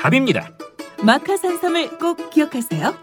답입니다. 0.00 0.50
마카 1.02 1.36
산삼을 1.36 1.98
꼭 1.98 2.30
기억하세요. 2.30 2.94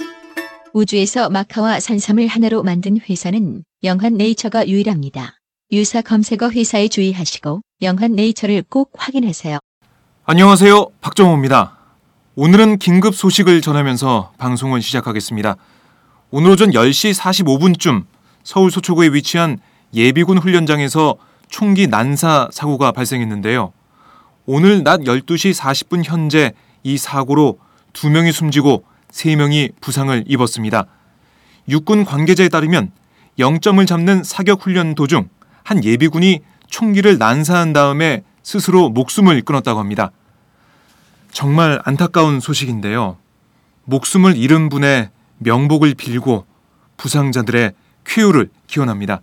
우주에서 0.74 1.30
마카와 1.30 1.80
산삼을 1.80 2.26
하나로 2.26 2.64
만든 2.64 2.98
회사는 3.08 3.64
영한 3.84 4.16
네이처가 4.16 4.68
유일합니다. 4.68 5.36
유사 5.72 6.02
검색어 6.02 6.50
회사에 6.50 6.88
주의하시고 6.88 7.62
영한 7.84 8.14
네이처를 8.14 8.64
꼭 8.68 8.92
확인하세요. 8.98 9.60
안녕하세요 10.26 10.88
박정호입니다. 11.02 11.78
오늘은 12.36 12.80
긴급 12.80 13.14
소식을 13.14 13.62
전하면서 13.62 14.34
방송을 14.40 14.82
시작하겠습니다. 14.82 15.56
오늘 16.32 16.52
오전 16.52 16.72
10시 16.72 17.16
45분쯤 17.16 18.06
서울 18.44 18.72
서초구에 18.72 19.10
위치한 19.10 19.60
예비군 19.94 20.40
훈련장에서 20.40 21.16
총기 21.48 21.86
난사 21.86 22.50
사고가 22.52 22.92
발생했는데요. 22.92 23.72
오늘 24.48 24.84
낮 24.84 25.02
12시 25.02 25.54
40분 25.54 26.04
현재 26.04 26.54
이 26.88 26.98
사고로 26.98 27.60
2명이 27.92 28.32
숨지고 28.32 28.86
3명이 29.12 29.74
부상을 29.82 30.24
입었습니다. 30.26 30.86
육군 31.68 32.06
관계자에 32.06 32.48
따르면 32.48 32.94
0점을 33.38 33.86
잡는 33.86 34.24
사격 34.24 34.66
훈련 34.66 34.96
도중 34.96 35.28
한 35.64 35.84
예비군이 35.84 36.40
총기를 36.68 37.18
난사한 37.18 37.74
다음에 37.74 38.24
스스로 38.42 38.90
목숨을 38.90 39.42
끊었다고 39.42 39.82
합니다. 39.82 40.12
정말 41.34 41.82
안타까운 41.84 42.40
소식인데요. 42.40 43.18
목숨을 43.84 44.38
잃은 44.38 44.70
분의 44.70 45.10
명복을 45.40 45.94
빌고 45.96 46.46
부상자들의 46.96 47.74
쾌유를 48.06 48.50
기원합니다. 48.68 49.20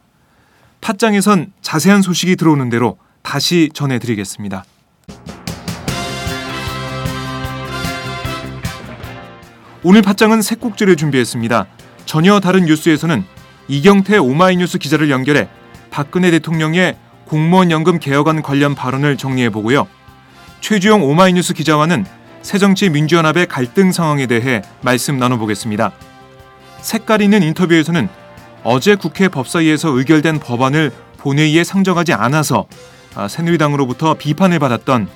팟장에선 0.82 1.54
자세한 1.62 2.02
소식이 2.02 2.36
들어오는 2.36 2.68
대로 2.68 2.98
다시 3.22 3.70
전해드리겠습니다. 3.72 4.64
오늘 9.86 10.00
팟장은 10.00 10.40
새 10.40 10.54
꼭지를 10.54 10.96
준비했습니다. 10.96 11.66
전혀 12.06 12.40
다른 12.40 12.64
뉴스에서는 12.64 13.22
이경태 13.68 14.16
오마이뉴스 14.16 14.78
기자를 14.78 15.10
연결해 15.10 15.46
박근혜 15.90 16.30
대통령의 16.30 16.96
공무원 17.26 17.70
연금 17.70 17.98
개혁안 17.98 18.40
관련 18.40 18.74
발언을 18.74 19.18
정리해 19.18 19.50
보고요. 19.50 19.86
최주영 20.62 21.02
오마이뉴스 21.02 21.52
기자와는 21.52 22.06
새정치민주연합의 22.40 23.46
갈등 23.46 23.92
상황에 23.92 24.26
대해 24.26 24.62
말씀 24.80 25.18
나눠보겠습니다. 25.18 25.92
색깔 26.80 27.20
있는 27.20 27.42
인터뷰에서는 27.42 28.08
어제 28.62 28.94
국회 28.94 29.28
법사위에서 29.28 29.90
의결된 29.90 30.40
법안을 30.40 30.92
본회의에 31.18 31.62
상정하지 31.62 32.14
않아서 32.14 32.64
아, 33.14 33.28
새누리당으로부터 33.28 34.14
비판을 34.14 34.58
받았던 34.58 35.08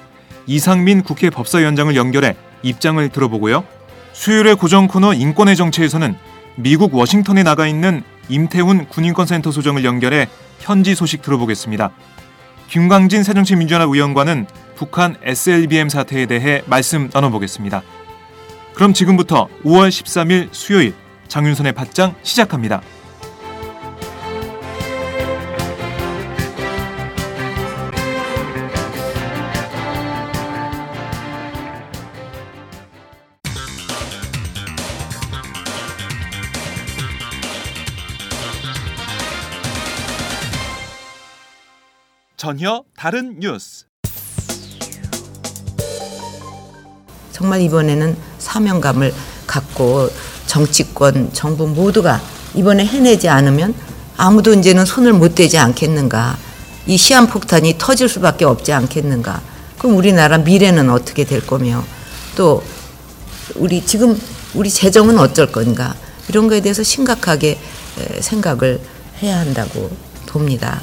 이상민 0.46 1.04
국회 1.04 1.30
법사위원장을 1.30 1.96
연결해 1.96 2.36
입장을 2.62 3.08
들어보고요. 3.08 3.77
수요일의 4.18 4.56
고정 4.56 4.88
코너 4.88 5.14
인권의 5.14 5.54
정치에서는 5.54 6.16
미국 6.56 6.92
워싱턴에 6.92 7.44
나가 7.44 7.68
있는 7.68 8.02
임태훈 8.28 8.86
군인권센터 8.86 9.52
소장을 9.52 9.82
연결해 9.84 10.26
현지 10.58 10.96
소식 10.96 11.22
들어보겠습니다. 11.22 11.92
김광진 12.68 13.22
새정치민주연합 13.22 13.88
의원과는 13.88 14.46
북한 14.74 15.14
SLBM 15.22 15.88
사태에 15.88 16.26
대해 16.26 16.62
말씀 16.66 17.08
나눠보겠습니다. 17.12 17.82
그럼 18.74 18.92
지금부터 18.92 19.46
5월 19.64 19.88
13일 19.88 20.48
수요일 20.50 20.94
장윤선의 21.28 21.74
팟장 21.74 22.16
시작합니다. 22.24 22.82
전혀 42.48 42.82
다른 42.96 43.38
뉴스. 43.40 43.84
정말 47.30 47.60
이번에는 47.60 48.16
사명감을 48.38 49.12
갖고 49.46 50.08
정치권, 50.46 51.30
정부 51.34 51.66
모두가 51.66 52.22
이번에 52.54 52.86
해내지 52.86 53.28
않으면 53.28 53.74
아무도 54.16 54.54
이제는 54.54 54.86
손을 54.86 55.12
못 55.12 55.34
대지 55.34 55.58
않겠는가. 55.58 56.38
이 56.86 56.96
시한폭탄이 56.96 57.74
터질 57.76 58.08
수밖에 58.08 58.46
없지 58.46 58.72
않겠는가. 58.72 59.42
그럼 59.76 59.96
우리나라 59.96 60.38
미래는 60.38 60.88
어떻게 60.88 61.24
될 61.24 61.46
거며 61.46 61.84
또 62.34 62.62
우리 63.56 63.84
지금 63.84 64.18
우리 64.54 64.70
재정은 64.70 65.18
어쩔 65.18 65.52
건가. 65.52 65.94
이런 66.30 66.48
거에 66.48 66.62
대해서 66.62 66.82
심각하게 66.82 67.58
생각을 68.20 68.80
해야 69.20 69.38
한다고 69.38 69.90
봅니다. 70.24 70.80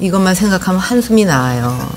이것만 0.00 0.34
생각하면 0.34 0.80
한숨이 0.80 1.24
나와요. 1.24 1.90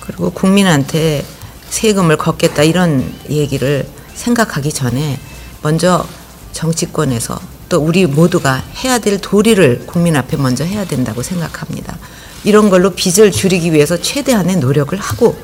그리고 0.00 0.30
국민한테 0.30 1.24
세금을 1.68 2.16
걷겠다 2.16 2.62
이런 2.62 3.12
얘기를 3.28 3.86
생각하기 4.14 4.72
전에 4.72 5.18
먼저 5.62 6.06
정치권에서 6.52 7.38
또 7.68 7.80
우리 7.80 8.06
모두가 8.06 8.62
해야 8.84 8.98
될 8.98 9.18
도리를 9.20 9.86
국민 9.86 10.16
앞에 10.16 10.36
먼저 10.36 10.64
해야 10.64 10.84
된다고 10.84 11.22
생각합니다. 11.22 11.98
이런 12.44 12.70
걸로 12.70 12.90
빚을 12.94 13.32
줄이기 13.32 13.72
위해서 13.72 14.00
최대한의 14.00 14.56
노력을 14.56 14.96
하고 14.98 15.36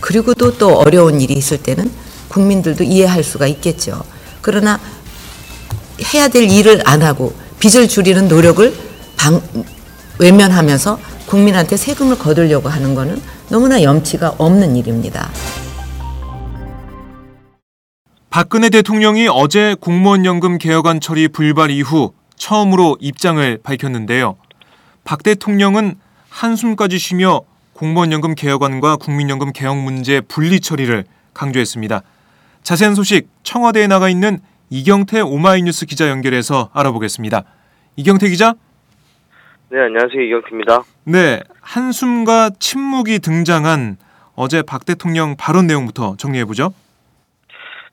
그리고 0.00 0.34
또 0.34 0.50
또 0.58 0.78
어려운 0.78 1.20
일이 1.20 1.34
있을 1.34 1.58
때는 1.58 1.90
국민들도 2.28 2.82
이해할 2.84 3.22
수가 3.22 3.46
있겠죠. 3.46 4.02
그러나 4.42 4.78
해야 6.12 6.28
될 6.28 6.50
일을 6.50 6.82
안 6.84 7.02
하고 7.02 7.32
빚을 7.60 7.88
줄이는 7.88 8.28
노력을 8.28 8.74
방, 9.16 9.40
외면하면서 10.18 10.98
국민한테 11.26 11.76
세금을 11.76 12.18
거두려고 12.18 12.68
하는 12.68 12.94
것은 12.94 13.22
너무나 13.48 13.82
염치가 13.82 14.34
없는 14.36 14.76
일입니다. 14.76 15.30
박근혜 18.28 18.68
대통령이 18.70 19.28
어제 19.30 19.76
공무원 19.80 20.24
연금 20.24 20.58
개혁안 20.58 21.00
처리 21.00 21.28
불발 21.28 21.70
이후 21.70 22.12
처음으로 22.36 22.96
입장을 23.00 23.58
밝혔는데요. 23.62 24.36
박 25.04 25.22
대통령은 25.22 25.96
한숨까지 26.28 26.98
쉬며 26.98 27.42
공무원연금 27.74 28.34
개혁안과 28.34 28.96
국민연금 28.96 29.52
개혁 29.52 29.76
문제 29.76 30.20
분리 30.20 30.60
처리를 30.60 31.04
강조했습니다. 31.34 32.02
자세한 32.62 32.94
소식 32.94 33.28
청와대에 33.42 33.86
나가 33.88 34.08
있는 34.08 34.38
이경태 34.70 35.20
오마이뉴스 35.20 35.86
기자 35.86 36.08
연결해서 36.08 36.70
알아보겠습니다. 36.72 37.44
이경태 37.96 38.28
기자? 38.28 38.54
네, 39.70 39.80
안녕하세요. 39.80 40.22
이경태입니다. 40.22 40.82
네, 41.04 41.40
한숨과 41.60 42.50
침묵이 42.58 43.18
등장한 43.18 43.96
어제 44.36 44.62
박 44.62 44.86
대통령 44.86 45.36
발언 45.36 45.66
내용부터 45.66 46.16
정리해 46.16 46.44
보죠. 46.44 46.72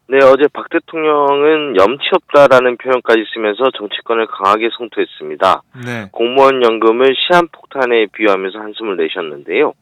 네, 0.07 0.17
어제 0.23 0.47
박 0.53 0.69
대통령은 0.69 1.75
염치 1.77 2.09
없다라는 2.13 2.77
표현까지 2.77 3.25
쓰면서 3.33 3.65
정치권을 3.77 4.27
강하게 4.27 4.69
성토했습니다. 4.77 5.61
네. 5.85 6.09
공무원 6.11 6.63
연금을 6.63 7.15
시한폭탄에 7.15 8.07
비유하면서 8.13 8.59
한숨을 8.59 8.97
내셨는데요. 8.97 9.73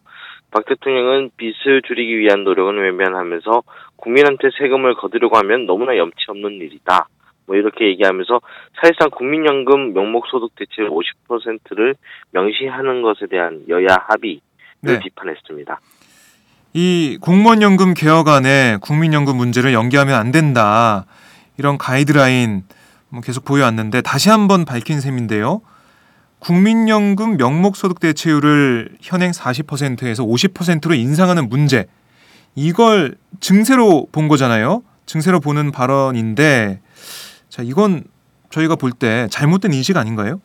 박 0.51 0.65
대통령은 0.65 1.31
빚을 1.37 1.81
줄이기 1.87 2.19
위한 2.19 2.43
노력은 2.43 2.77
외면하면서 2.77 3.63
국민한테 3.97 4.49
세금을 4.57 4.95
거두려고 4.95 5.37
하면 5.37 5.65
너무나 5.65 5.97
염치 5.97 6.17
없는 6.29 6.53
일이다. 6.53 7.07
뭐 7.45 7.55
이렇게 7.55 7.85
얘기하면서 7.87 8.41
사실상 8.79 9.09
국민연금 9.09 9.93
명목소득 9.93 10.55
대체율 10.55 10.89
50%를 10.89 11.95
명시하는 12.31 13.01
것에 13.01 13.25
대한 13.29 13.63
여야 13.69 13.87
합의를 14.07 14.41
네. 14.81 14.99
비판했습니다. 14.99 15.79
이 16.73 17.17
공무원연금 17.21 17.93
개혁안에 17.93 18.77
국민연금 18.81 19.37
문제를 19.37 19.73
연기하면 19.73 20.15
안 20.15 20.31
된다. 20.31 21.05
이런 21.57 21.77
가이드라인 21.77 22.63
뭐 23.09 23.21
계속 23.21 23.45
보여왔는데 23.45 24.01
다시 24.01 24.29
한번 24.29 24.65
밝힌 24.65 24.99
셈인데요. 24.99 25.61
국민연금 26.39 27.37
명목소득 27.37 27.99
대체율을 27.99 28.97
현행 29.01 29.31
40%에서 29.31 30.23
50%로 30.23 30.93
인상하는 30.93 31.49
문제. 31.49 31.87
이걸 32.57 33.13
증세로 33.39 34.07
본 34.11 34.27
거잖아요. 34.27 34.81
증세로 35.05 35.39
보는 35.39 35.71
발언인데 35.71 36.79
자, 37.49 37.61
이건 37.63 38.03
저희가 38.49 38.75
볼 38.75 38.91
때 38.97 39.27
잘못된 39.29 39.71
인식 39.73 39.95
아닌가요? 39.95 40.41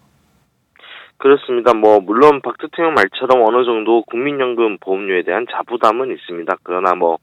그렇습니다. 1.16 1.72
뭐 1.72 2.00
물론 2.00 2.42
박 2.42 2.58
대통령 2.58 2.92
말처럼 2.94 3.42
어느 3.46 3.64
정도 3.64 4.02
국민연금 4.02 4.76
보험료에 4.78 5.22
대한 5.22 5.46
자부담은 5.50 6.12
있습니다. 6.12 6.54
그러나 6.64 6.94
뭐 6.94 7.18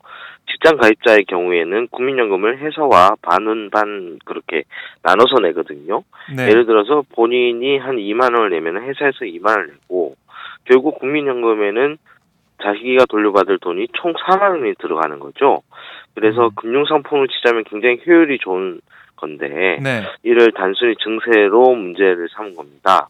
직장 0.50 0.78
가입자의 0.78 1.26
경우에는 1.26 1.90
국민연금을 1.92 2.58
회사와 2.60 3.12
반은 3.22 3.70
반 3.70 4.18
그렇게 4.26 4.64
나눠서 5.04 5.36
내거든요. 5.44 6.02
네. 6.36 6.48
예를 6.48 6.66
들어서 6.66 7.04
본인이 7.14 7.78
한 7.78 7.98
2만 7.98 8.34
원을 8.34 8.50
내면 8.50 8.82
회사에서 8.82 9.26
2만 9.26 9.50
원을 9.50 9.68
내고 9.68 10.16
결국 10.64 10.98
국민연금에는 11.00 11.98
자기가 12.62 13.06
돌려받을 13.06 13.60
돈이 13.60 13.88
총 13.94 14.14
4만 14.14 14.52
원이 14.52 14.76
들어가는 14.80 15.20
거죠. 15.20 15.62
그래서 16.16 16.48
음. 16.48 16.52
금융상품을 16.56 17.28
치자면 17.30 17.64
굉장히 17.66 18.00
효율이 18.06 18.40
좋은 18.40 18.82
건데 19.16 19.80
네. 19.82 20.04
이를 20.24 20.52
단순히 20.52 20.96
증세로 20.98 21.76
문제를 21.76 22.28
삼은 22.36 22.56
겁니다. 22.56 23.08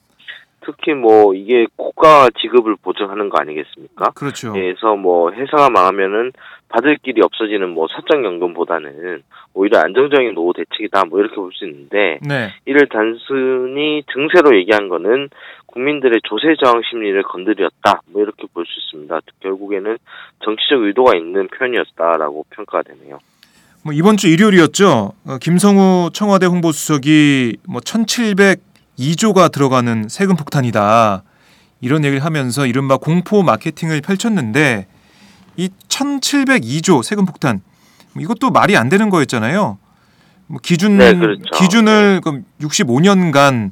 특히 0.61 0.93
뭐 0.93 1.33
이게 1.33 1.67
국가 1.75 2.29
지급을 2.41 2.75
보증하는 2.83 3.29
거 3.29 3.39
아니겠습니까? 3.39 4.11
그렇죠. 4.11 4.51
그래서 4.51 4.95
뭐 4.95 5.31
회사가 5.31 5.69
망하면은 5.69 6.31
받을 6.67 6.97
길이 6.97 7.21
없어지는 7.21 7.69
뭐 7.69 7.87
사적연금보다는 7.87 9.23
오히려 9.53 9.79
안정적인 9.79 10.35
노후 10.35 10.53
대책이다 10.53 11.05
뭐 11.05 11.19
이렇게 11.19 11.35
볼 11.35 11.51
수 11.53 11.65
있는데 11.65 12.19
네. 12.21 12.49
이를 12.65 12.87
단순히 12.87 14.03
증세로 14.13 14.55
얘기한 14.57 14.89
거는 14.89 15.29
국민들의 15.73 16.21
조세 16.23 16.55
저항 16.63 16.81
심리를 16.89 17.21
건드렸다 17.23 18.01
뭐 18.11 18.21
이렇게 18.21 18.47
볼 18.53 18.65
수 18.65 18.71
있습니다. 18.79 19.19
결국에는 19.41 19.97
정치적 20.43 20.81
의도가 20.83 21.15
있는 21.15 21.47
표현이었다라고 21.47 22.45
평가가 22.49 22.83
되네요. 22.83 23.19
뭐 23.83 23.93
이번 23.93 24.17
주 24.17 24.27
일요일이었죠. 24.27 25.13
어, 25.25 25.37
김성우 25.39 26.09
청와대 26.13 26.45
홍보수석이 26.47 27.57
뭐 27.67 27.81
1,702조가 27.81 29.51
들어가는 29.51 30.09
세금 30.09 30.35
폭탄이다. 30.35 31.23
이런 31.81 32.03
얘기를 32.03 32.23
하면서 32.25 32.65
이른바 32.65 32.97
공포 32.97 33.41
마케팅을 33.41 34.01
펼쳤는데 34.01 34.87
이 35.55 35.69
1,702조 35.87 37.03
세금 37.03 37.25
폭탄 37.25 37.61
뭐 38.13 38.23
이것도 38.23 38.49
말이 38.51 38.75
안 38.75 38.89
되는 38.89 39.09
거였잖아요. 39.09 39.77
뭐 40.47 40.59
기준 40.61 40.97
네, 40.97 41.13
그렇죠. 41.13 41.43
기준을 41.55 42.21
그럼 42.21 42.43
65년간 42.61 43.71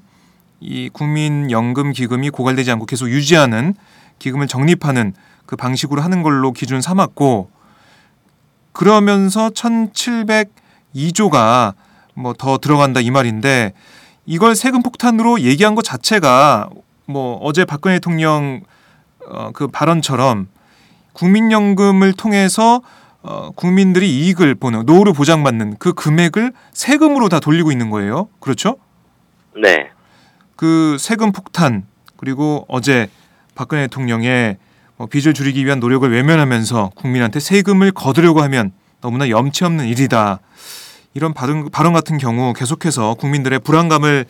이 0.59 0.89
국민연금 0.89 1.91
기금이 1.91 2.29
고갈되지 2.29 2.71
않고 2.71 2.85
계속 2.85 3.09
유지하는 3.09 3.75
기금을 4.19 4.47
적립하는 4.47 5.13
그 5.45 5.55
방식으로 5.55 6.01
하는 6.01 6.23
걸로 6.23 6.51
기준 6.51 6.81
삼았고 6.81 7.49
그러면서 8.73 9.49
1,702조가 9.49 11.73
뭐 12.17 12.33
더 12.33 12.57
들어간다 12.57 12.99
이 12.99 13.11
말인데 13.11 13.73
이걸 14.25 14.55
세금 14.55 14.81
폭탄으로 14.81 15.41
얘기한 15.41 15.75
것 15.75 15.83
자체가 15.83 16.69
뭐 17.05 17.37
어제 17.41 17.63
박근혜 17.63 17.95
대통령 17.95 18.61
어, 19.29 19.51
그 19.53 19.67
발언처럼 19.67 20.47
국민연금을 21.13 22.13
통해서 22.13 22.81
어, 23.21 23.51
국민들이 23.55 24.19
이익을 24.19 24.55
보는 24.55 24.85
노후를 24.85 25.13
보장받는 25.13 25.77
그 25.79 25.93
금액을 25.93 26.53
세금으로 26.73 27.29
다 27.29 27.39
돌리고 27.39 27.71
있는 27.71 27.89
거예요. 27.89 28.29
그렇죠? 28.39 28.77
네. 29.61 29.89
그 30.57 30.97
세금 30.99 31.31
폭탄 31.31 31.85
그리고 32.17 32.65
어제 32.67 33.09
박근혜 33.55 33.83
대통령의 33.83 34.57
뭐 34.97 35.07
빚을 35.07 35.33
줄이기 35.33 35.63
위한 35.63 35.79
노력을 35.79 36.11
외면하면서 36.11 36.91
국민한테 36.95 37.39
세금을 37.39 37.91
거두려고 37.91 38.41
하면 38.41 38.71
너무나 38.99 39.29
염치 39.29 39.63
없는 39.63 39.85
일이다. 39.85 40.39
이런 41.13 41.33
발언, 41.33 41.69
발언 41.69 41.93
같은 41.93 42.17
경우 42.17 42.53
계속해서 42.53 43.13
국민들의 43.13 43.59
불안감을 43.59 44.25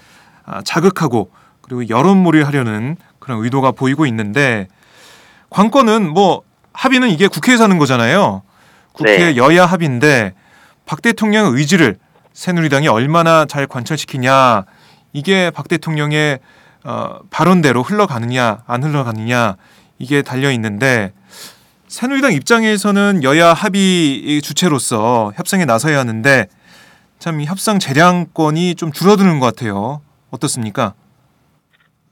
아, 0.46 0.62
자극하고 0.64 1.32
그리고 1.62 1.88
여론몰이를 1.90 2.46
하려는 2.46 2.98
그런 3.20 3.44
의도가 3.44 3.72
보이고 3.72 4.06
있는데 4.06 4.68
관건은 5.50 6.10
뭐 6.10 6.44
합의는 6.74 7.10
이게 7.10 7.28
국회에서 7.28 7.64
하는 7.64 7.78
거잖아요. 7.78 8.44
국회 8.92 9.18
네. 9.18 9.38
여야 9.38 9.66
합의인데 9.66 10.34
박 10.86 11.02
대통령의 11.02 11.52
의지를 11.54 11.98
새누리당이 12.34 12.90
얼마나 12.90 13.46
잘 13.46 13.66
관철시키냐 13.66 14.66
이게 15.18 15.50
박 15.50 15.68
대통령의 15.68 16.38
어, 16.84 17.20
발언대로 17.32 17.82
흘러가느냐 17.82 18.60
안 18.68 18.84
흘러가느냐 18.84 19.56
이게 19.98 20.22
달려 20.22 20.52
있는데 20.52 21.12
새누리당 21.88 22.34
입장에서는 22.34 23.24
여야 23.24 23.52
합의 23.54 24.40
주체로서 24.44 25.32
협상에 25.36 25.66
나서야 25.66 25.98
하는데 25.98 26.48
참 27.18 27.42
이 27.42 27.46
협상 27.46 27.80
재량권이 27.80 28.76
좀 28.76 28.92
줄어드는 28.92 29.40
것 29.40 29.48
같아요. 29.48 30.02
어떻습니까? 30.30 30.94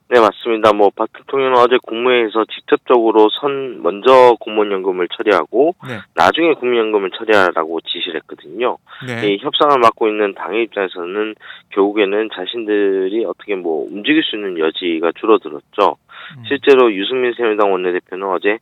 네, 0.07 0.19
맞습니다. 0.19 0.71
뭐, 0.71 0.91
박 0.95 1.11
대통령은 1.13 1.57
어제 1.57 1.77
국무회에서 1.81 2.45
직접적으로 2.45 3.27
선, 3.41 3.81
먼저 3.81 4.35
공무원연금을 4.39 5.07
처리하고, 5.17 5.75
네. 5.87 5.97
나중에 6.13 6.53
국민연금을 6.53 7.09
처리하라고 7.17 7.81
지시를 7.81 8.21
했거든요. 8.21 8.77
네. 9.07 9.33
이 9.33 9.37
협상을 9.41 9.79
맡고 9.79 10.07
있는 10.07 10.35
당의 10.35 10.63
입장에서는 10.63 11.33
결국에는 11.71 12.29
자신들이 12.35 13.25
어떻게 13.25 13.55
뭐 13.55 13.87
움직일 13.89 14.23
수 14.23 14.35
있는 14.35 14.59
여지가 14.59 15.13
줄어들었죠. 15.19 15.97
음. 16.37 16.43
실제로 16.47 16.93
유승민 16.93 17.33
새누리당 17.33 17.71
원내대표는 17.71 18.27
어제 18.27 18.59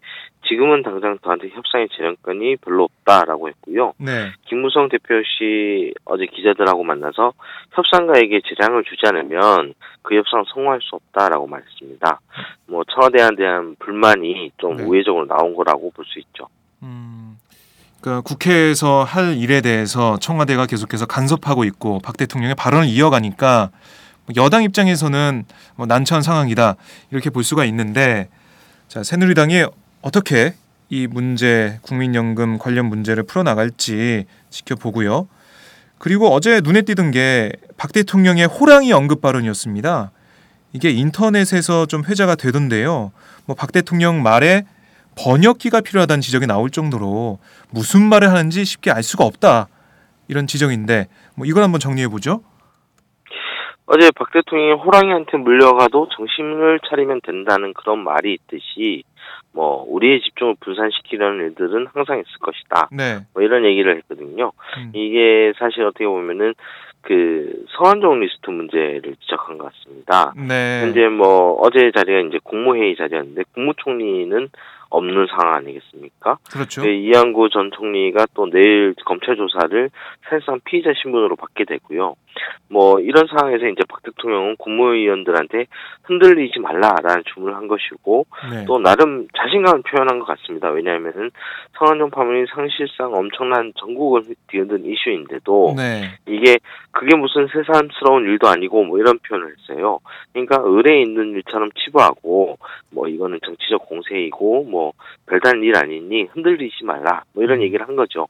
지금은 0.48 0.84
당장 0.84 1.18
저한테 1.24 1.50
협상의 1.50 1.88
재량권이 1.96 2.58
별로 2.58 2.84
없다라고 2.84 3.48
했고요. 3.50 3.94
네. 3.98 4.32
김무성 4.48 4.90
대표 4.90 5.16
역시 5.16 5.94
어제 6.06 6.26
기자들하고 6.26 6.84
만나서 6.84 7.34
협상가에게 7.72 8.42
재량을 8.42 8.84
주지 8.84 9.02
않으면 9.06 9.74
그 10.02 10.16
협상 10.16 10.44
성공할 10.54 10.80
수 10.82 10.96
없다라고 10.96 11.48
말했습니다. 11.48 12.20
뭐 12.68 12.84
청와대에 12.94 13.30
대한 13.38 13.76
불만이 13.80 14.52
좀 14.58 14.78
네. 14.78 14.84
우회적으로 14.84 15.26
나온 15.28 15.56
거라고 15.56 15.92
볼 15.92 16.04
수 16.06 16.20
있죠. 16.20 16.48
음, 16.84 17.38
그러니까 18.02 18.22
국회에서 18.22 19.04
할 19.04 19.38
일에 19.38 19.62
대해서 19.62 20.18
청와대가 20.20 20.66
계속해서 20.66 21.06
간섭하고 21.06 21.64
있고 21.64 22.00
박 22.04 22.18
대통령의 22.18 22.56
발언을 22.56 22.88
이어가니까 22.88 23.72
뭐 24.26 24.44
여당 24.44 24.64
입장에서는 24.64 25.46
뭐 25.76 25.86
난처한 25.86 26.22
상황이다 26.22 26.76
이렇게 27.12 27.30
볼 27.30 27.44
수가 27.44 27.66
있는데 27.66 28.30
자 28.88 29.04
새누리당이 29.04 29.66
어떻게 30.04 30.54
이 30.90 31.08
문제 31.08 31.80
국민연금 31.82 32.60
관련 32.60 32.86
문제를 32.88 33.24
풀어나갈지 33.24 34.26
지켜보고요. 34.50 35.28
그리고 35.98 36.28
어제 36.28 36.62
눈에 36.62 36.82
띄던 36.84 37.12
게 37.12 37.52
박 37.78 37.92
대통령의 37.92 38.46
호랑이 38.46 38.94
언급 38.94 39.22
발언이었습니다. 39.22 40.12
이게 40.74 40.90
인터넷에서 40.92 41.86
좀 41.86 42.04
회자가 42.06 42.36
되던데요. 42.36 43.12
뭐 43.46 43.56
박 43.56 43.72
대통령 43.72 44.22
말에 44.22 44.64
번역기가 45.18 45.82
필요하다는 45.82 46.22
지적이 46.22 46.48
나올 46.48 46.70
정도로 46.70 47.40
무슨 47.72 48.02
말을 48.08 48.30
하는지 48.30 48.64
쉽게 48.66 48.92
알 48.92 49.04
수가 49.04 49.26
없다 49.26 49.68
이런 50.28 50.48
지적인데 50.48 51.08
뭐 51.36 51.46
이걸 51.46 51.64
한번 51.64 51.80
정리해 51.80 52.08
보죠. 52.08 52.42
어제 53.86 54.10
박 54.12 54.32
대통령이 54.32 54.74
호랑이한테 54.82 55.38
물려가도 55.38 56.08
정신을 56.16 56.80
차리면 56.90 57.22
된다는 57.26 57.74
그런 57.74 58.00
말이 58.04 58.34
있듯이 58.36 59.04
뭐 59.54 59.86
우리의 59.88 60.22
집중을 60.22 60.56
분산시키려는 60.60 61.46
일들은 61.46 61.88
항상 61.94 62.20
있을 62.20 62.40
것이다. 62.40 62.90
네. 62.92 63.20
뭐 63.34 63.44
이런 63.44 63.66
얘기를 63.66 63.96
했거든요. 63.98 64.52
음. 64.78 64.92
이게 64.94 65.54
사실 65.58 65.84
어떻게 65.84 66.06
보면은 66.06 66.54
그 67.02 67.66
성한종 67.78 68.22
리스트 68.22 68.50
문제를 68.50 69.16
지적한 69.22 69.58
것 69.58 69.72
같습니다. 69.74 70.34
네. 70.36 70.82
현재 70.82 71.08
뭐 71.08 71.60
어제 71.62 71.92
자리가 71.92 72.20
이제 72.30 72.40
국무회의 72.44 72.96
자리였는데 72.96 73.44
국무총리는 73.54 74.50
없는 74.90 75.28
상황 75.28 75.56
아니겠습니까? 75.56 76.38
그렇죠. 76.52 76.84
네, 76.84 76.96
이한구 76.96 77.50
전 77.50 77.72
총리가 77.72 78.28
또 78.36 78.50
내일 78.50 78.94
검찰 79.06 79.36
조사를 79.36 79.90
사실상 80.30 80.60
피의자 80.64 80.92
신분으로 81.02 81.36
받게 81.36 81.66
되고요. 81.66 82.16
뭐 82.70 83.00
이런 83.00 83.28
상황에서 83.28 83.68
이제 83.68 83.84
박 83.88 84.02
대통령은 84.04 84.56
국무위원들한테 84.58 85.68
흔들리지 86.04 86.60
말라라는 86.60 87.24
주문을 87.34 87.56
한 87.56 87.68
것이고 87.68 88.26
네. 88.52 88.66
또 88.66 88.80
나름 88.80 89.28
자신감을 89.38 89.84
표현한 89.84 90.20
것 90.20 90.26
같습니다. 90.26 90.70
왜냐하면은 90.70 91.30
성한종 91.78 92.10
파문이 92.10 92.46
사실상 92.48 93.14
엄청난 93.14 93.74
전국을 93.76 94.24
뒤흔든 94.48 94.86
이슈인데도 94.86 95.76
네. 95.78 96.18
이게 96.26 96.58
그게 96.92 97.16
무슨 97.16 97.48
새삼스러운 97.48 98.24
일도 98.24 98.48
아니고 98.48 98.84
뭐 98.84 99.00
이런 99.00 99.20
표현을 99.20 99.54
했어요. 99.58 100.00
그러니까 100.32 100.62
의뢰에 100.64 101.02
있는 101.02 101.34
일처럼 101.34 101.70
치부하고 101.74 102.58
뭐 102.92 103.08
이거는 103.08 103.40
정치적 103.46 103.88
공세이고 103.88 104.64
뭐 104.64 104.94
별다른 105.28 105.64
일 105.64 105.76
아니니 105.78 106.24
흔들리지 106.24 106.86
말라 106.86 107.24
뭐 107.34 107.44
이런 107.44 107.62
얘기를 107.62 107.88
한 107.88 107.96
거죠. 107.96 108.28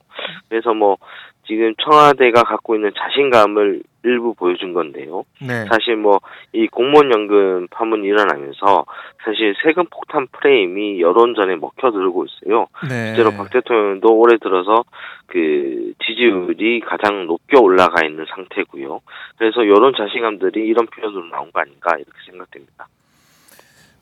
그래서 0.50 0.74
뭐 0.74 0.98
지금 1.46 1.74
청와대가 1.84 2.44
갖고 2.44 2.76
있는 2.76 2.92
자신감을 2.98 3.84
일부 4.04 4.34
보여준 4.34 4.74
건데요. 4.74 5.24
네. 5.42 5.66
사실 5.70 5.96
뭐 5.96 6.20
이 6.56 6.68
공무원 6.68 7.12
연금 7.12 7.68
파문이 7.72 8.06
일어나면서 8.08 8.86
사실 9.26 9.56
세금 9.64 9.86
폭탄 9.92 10.28
프레임이 10.28 11.02
여론전에 11.02 11.56
먹혀들고 11.56 12.26
있어요. 12.26 12.68
네. 12.88 13.08
실제로 13.08 13.32
박 13.32 13.50
대통령도 13.50 14.08
올해 14.16 14.38
들어서 14.38 14.84
그 15.26 15.94
지지율이 16.06 16.82
가장 16.82 17.26
높게 17.26 17.58
올라가 17.58 18.06
있는 18.06 18.26
상태고요. 18.30 19.02
그래서 19.38 19.68
여론 19.68 19.94
자신감들이 19.98 20.64
이런 20.64 20.86
표현으로 20.86 21.26
나온 21.26 21.52
거 21.52 21.62
아닌가 21.62 21.96
이렇게 21.96 22.12
생각됩니다. 22.30 22.88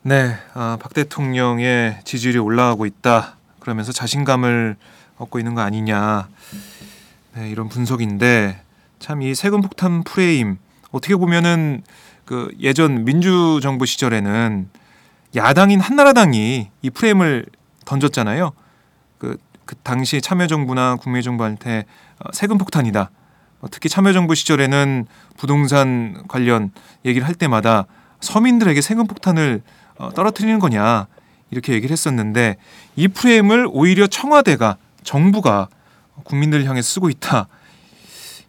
네. 0.04 0.34
아, 0.54 0.78
박 0.82 0.94
대통령의 0.94 2.02
지지율이 2.04 2.38
올라가고 2.38 2.86
있다. 2.86 3.36
그러면서 3.62 3.94
자신감을 3.94 4.76
얻고 5.20 5.40
있는 5.40 5.56
거 5.56 5.62
아니냐. 5.62 6.28
네, 7.34 7.50
이런 7.50 7.70
분석인데 7.70 8.62
참 9.00 9.22
이 9.22 9.34
세금 9.34 9.62
폭탄 9.62 10.04
프레임 10.04 10.58
어떻게 10.92 11.16
보면은 11.16 11.82
그 12.26 12.54
예전 12.60 13.06
민주 13.06 13.60
정부 13.62 13.86
시절에는 13.86 14.70
야당인 15.36 15.80
한나라당이 15.80 16.70
이 16.82 16.90
프레임을 16.90 17.46
던졌잖아요. 17.86 18.52
그, 19.18 19.38
그 19.66 19.76
당시 19.76 20.22
참여정부나 20.22 20.98
국민정부한테 20.98 21.86
어, 22.20 22.30
세금 22.34 22.58
폭탄이다. 22.58 23.10
어, 23.62 23.68
특히 23.72 23.88
참여정부 23.90 24.36
시절에는 24.36 25.08
부동산 25.38 26.24
관련 26.28 26.72
얘기를 27.06 27.28
할 27.28 27.34
때마다 27.36 27.86
서민들에게 28.20 28.82
세금 28.82 29.08
폭탄을 29.08 29.62
어, 29.98 30.10
떨어뜨리는 30.14 30.60
거냐 30.60 31.08
이렇게 31.50 31.74
얘기를 31.74 31.92
했었는데 31.94 32.58
이 32.98 33.08
프레임을 33.08 33.68
오히려 33.72 34.08
청와대가 34.08 34.78
정부가 35.04 35.70
국민들을 36.24 36.66
향해 36.66 36.82
쓰고 36.82 37.10
있다. 37.10 37.48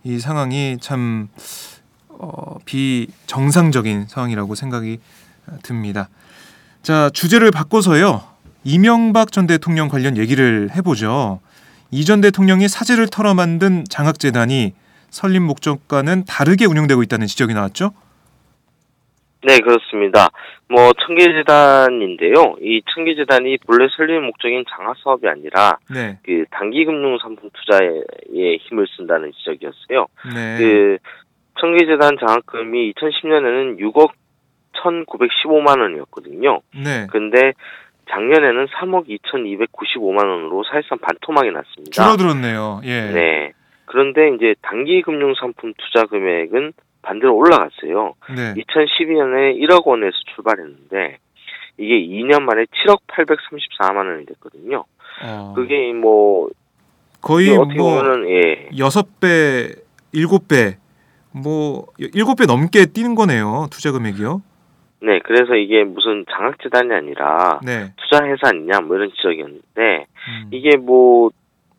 이 0.04 0.18
상황이 0.18 0.78
참 0.80 1.28
어, 2.08 2.58
비정상적인 2.64 4.06
상황이라고 4.08 4.54
생각이 4.54 4.98
어, 5.46 5.56
듭니다. 5.62 6.08
자 6.82 7.10
주제를 7.10 7.50
바꿔서요 7.50 8.22
이명박 8.64 9.32
전 9.32 9.46
대통령 9.46 9.88
관련 9.88 10.16
얘기를 10.16 10.70
해보죠. 10.74 11.40
이 11.90 12.04
전 12.04 12.20
대통령이 12.20 12.68
사제를 12.68 13.08
털어 13.08 13.34
만든 13.34 13.84
장학재단이 13.88 14.72
설립 15.10 15.40
목적과는 15.40 16.24
다르게 16.24 16.64
운영되고 16.64 17.02
있다는 17.02 17.26
지적이 17.26 17.52
나왔죠. 17.54 17.92
네, 19.44 19.58
그렇습니다. 19.58 20.28
뭐 20.72 20.90
청계재단인데요. 21.06 22.56
이 22.62 22.80
청계재단이 22.94 23.58
본래 23.66 23.88
설립 23.94 24.18
목적인 24.20 24.64
장학 24.70 24.96
사업이 25.04 25.28
아니라 25.28 25.76
네, 25.92 26.18
그 26.24 26.46
단기 26.50 26.86
금융 26.86 27.18
상품 27.18 27.50
투자에 27.52 28.56
힘을 28.56 28.86
쓴다는 28.96 29.32
지적이었어요. 29.32 30.06
네, 30.34 30.56
그 30.58 30.98
청계재단 31.60 32.16
장학금이 32.18 32.94
2010년에는 32.94 33.78
6억 33.80 34.12
1,915만 34.72 35.80
원이었거든요. 35.80 36.60
네. 36.74 37.06
근데 37.10 37.52
작년에는 38.10 38.66
3억 38.66 39.08
2,295만 39.08 40.26
원으로 40.26 40.64
사실상 40.64 40.98
반토막이 40.98 41.50
났습니다. 41.50 41.90
줄어들었네요. 41.92 42.80
예. 42.84 43.12
네. 43.12 43.52
그런데 43.84 44.30
이제 44.34 44.54
단기 44.62 45.02
금융 45.02 45.34
상품 45.34 45.72
투자 45.76 46.06
금액은 46.06 46.72
반대로 47.02 47.36
올라갔어요. 47.36 48.14
네. 48.34 48.54
2012년에 48.54 49.60
1억 49.60 49.86
원에서 49.86 50.16
출발했는데 50.34 51.18
이게 51.78 51.94
2년 52.06 52.42
만에 52.42 52.64
7억 52.64 53.00
834만 53.08 53.96
원이 53.96 54.26
됐거든요. 54.26 54.84
어, 55.24 55.52
그게 55.54 55.92
뭐 55.92 56.48
거의 57.20 57.50
어떻게 57.56 57.78
뭐 57.78 58.00
보면은 58.00 58.28
예. 58.28 58.68
여섯 58.78 59.20
배, 59.20 59.74
일곱 60.12 60.48
배, 60.48 60.78
뭐 61.32 61.86
일곱 61.98 62.36
배 62.36 62.46
넘게 62.46 62.86
뛰는 62.86 63.14
거네요. 63.14 63.68
투자 63.70 63.92
금액이요. 63.92 64.42
네, 65.02 65.18
그래서 65.24 65.54
이게 65.56 65.82
무슨 65.82 66.24
장학재단이 66.30 66.92
아니라 66.92 67.60
네. 67.64 67.92
투자 67.96 68.24
회사 68.24 68.48
아니냐 68.48 68.80
뭐 68.82 68.96
이런 68.96 69.10
지적이었는데 69.10 69.62
음. 69.76 70.48
이게 70.52 70.76
뭐 70.76 71.30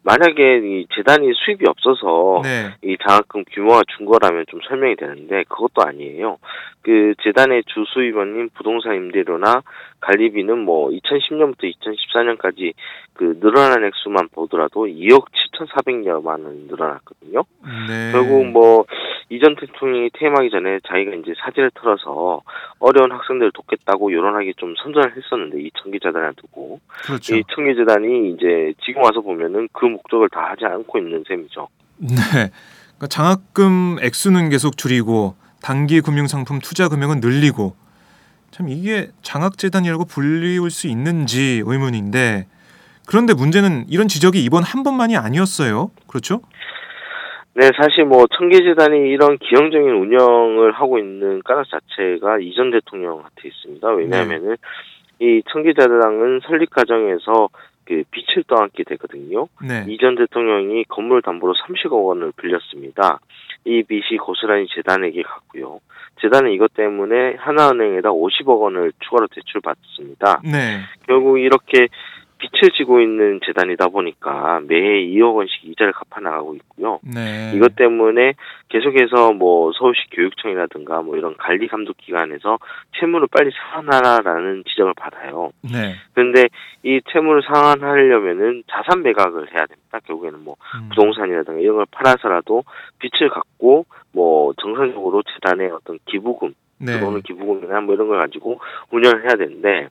만약에 0.04 0.58
이 0.64 0.86
재단이 0.94 1.32
수입이 1.34 1.66
없어서 1.68 2.42
네. 2.44 2.76
이 2.84 2.98
장학금 3.02 3.46
규모가 3.52 3.84
준 3.96 4.06
거라면 4.06 4.46
좀 4.50 4.60
설명이 4.68 4.98
되는데 4.98 5.44
그것도 5.48 5.82
아니에요. 5.88 6.38
그 6.82 7.14
재단의 7.24 7.64
주 7.68 7.86
수입원인 7.88 8.50
부동산 8.54 8.96
임대료나 8.96 9.62
관리비는 10.04 10.60
뭐 10.60 10.90
2010년부터 10.90 11.74
2014년까지 11.74 12.74
그 13.14 13.40
늘어난 13.40 13.84
액수만 13.86 14.28
보더라도 14.30 14.86
2억 14.86 15.26
7,400여만 15.54 16.28
원 16.28 16.68
늘어났거든요. 16.68 17.44
네. 17.88 18.12
결국 18.12 18.46
뭐 18.48 18.86
이전 19.30 19.56
대통령이 19.56 20.10
퇴임하기 20.14 20.50
전에 20.50 20.80
자기가 20.88 21.16
이제 21.16 21.34
사지를 21.40 21.72
털어서 21.74 22.42
어려운 22.80 23.12
학생들을 23.12 23.52
돕겠다고 23.54 24.12
요런하게 24.12 24.54
좀 24.58 24.76
선전을 24.84 25.16
했었는데 25.16 25.62
이 25.62 25.72
청계재단을 25.82 26.34
두고 26.36 26.80
그렇죠. 27.06 27.36
이 27.36 27.44
청계재단이 27.56 28.34
이제 28.34 28.74
지금 28.86 29.04
와서 29.04 29.22
보면은 29.22 29.70
그 29.72 29.86
목적을 29.86 30.30
다 30.30 30.50
하지 30.52 30.66
않고 30.66 30.98
있는 30.98 31.24
셈이죠. 31.28 31.68
네. 31.98 32.52
그러니까 32.98 33.08
장학금 33.10 33.98
액수는 34.02 34.50
계속 34.50 34.78
줄이고 34.78 35.36
단기 35.62 36.02
금융 36.02 36.28
상품 36.28 36.60
투자 36.60 36.90
금액은 36.90 37.22
늘리고 37.22 37.76
참 38.54 38.70
이게 38.70 39.08
장학재단이라고 39.24 40.06
불리울 40.06 40.70
수 40.70 40.88
있는지 40.88 41.64
의문인데 41.66 42.46
그런데 43.08 43.34
문제는 43.34 43.86
이런 43.90 44.08
지적이 44.08 44.44
이번 44.44 44.62
한 44.62 44.84
번만이 44.84 45.18
아니었어요. 45.18 45.90
그렇죠? 46.08 46.42
네, 47.56 47.72
사실 47.76 48.06
뭐 48.06 48.26
청계재단이 48.38 49.10
이런 49.10 49.40
기형적인 49.40 49.90
운영을 49.90 50.72
하고 50.72 51.00
있는 51.00 51.42
까닭 51.44 51.66
자체가 51.68 52.38
이전 52.42 52.70
대통령한테 52.70 53.48
있습니다. 53.48 53.88
왜냐하면은 53.90 54.58
이 55.20 55.42
청계재단은 55.52 56.42
설립 56.46 56.70
과정에서 56.70 57.50
그 57.86 58.04
빛을 58.12 58.44
떠안게 58.48 58.84
되거든요. 58.84 59.48
네. 59.68 59.84
이전 59.88 60.16
대통령이 60.16 60.86
건물 60.86 61.24
담보로 61.24 61.56
30억 61.56 62.06
원을 62.06 62.34
빌렸습니다. 62.40 63.20
이 63.66 63.82
빚이 63.82 64.18
고스란히 64.18 64.68
재단에게 64.76 65.24
갔고요. 65.24 65.80
재단은 66.24 66.52
이것 66.52 66.74
때문에 66.74 67.36
하나은행에다 67.38 68.10
50억 68.10 68.62
원을 68.62 68.94
추가로 69.00 69.28
대출받습니다. 69.28 70.42
네. 70.46 70.80
결국 71.06 71.38
이렇게 71.38 71.90
빛을 72.44 72.72
지고 72.76 73.00
있는 73.00 73.40
재단이다 73.46 73.88
보니까 73.88 74.62
매해 74.68 75.06
2억 75.08 75.36
원씩 75.36 75.64
이자를 75.64 75.94
갚아 75.94 76.20
나가고 76.20 76.56
있고요. 76.56 77.00
네. 77.04 77.54
이것 77.56 77.76
때문에 77.76 78.34
계속해서 78.68 79.34
뭐 79.34 79.72
서울시 79.74 80.02
교육청이라든가 80.12 81.02
뭐 81.02 81.16
이런 81.16 81.36
관리 81.38 81.68
감독 81.68 81.96
기관에서 81.98 82.60
채무를 83.00 83.28
빨리 83.32 83.52
상환하라라는 83.52 84.64
지적을 84.68 84.94
받아요. 84.96 85.52
네. 85.62 85.96
그런데 86.14 86.50
이 86.84 87.00
채무를 87.12 87.44
상환하려면은 87.44 88.64
자산 88.70 89.04
매각을 89.04 89.54
해야 89.54 89.66
됩니다. 89.66 90.00
결국에는 90.06 90.44
뭐 90.44 90.56
음. 90.76 90.90
부동산이라든가 90.90 91.62
이런 91.62 91.78
걸 91.78 91.86
팔아서라도 91.92 92.64
빚을 93.00 93.30
갚고 93.30 93.86
뭐 94.12 94.54
정상적으로 94.62 95.24
재단의 95.34 95.72
어떤 95.72 95.98
기부금 96.06 96.54
네. 96.80 96.94
들어오는 96.94 97.22
기부금이나 97.22 97.80
뭐 97.82 97.96
이런 97.96 98.10
걸 98.10 98.18
가지고 98.20 98.60
운영을 98.92 99.24
해야 99.24 99.36
되는데 99.36 99.88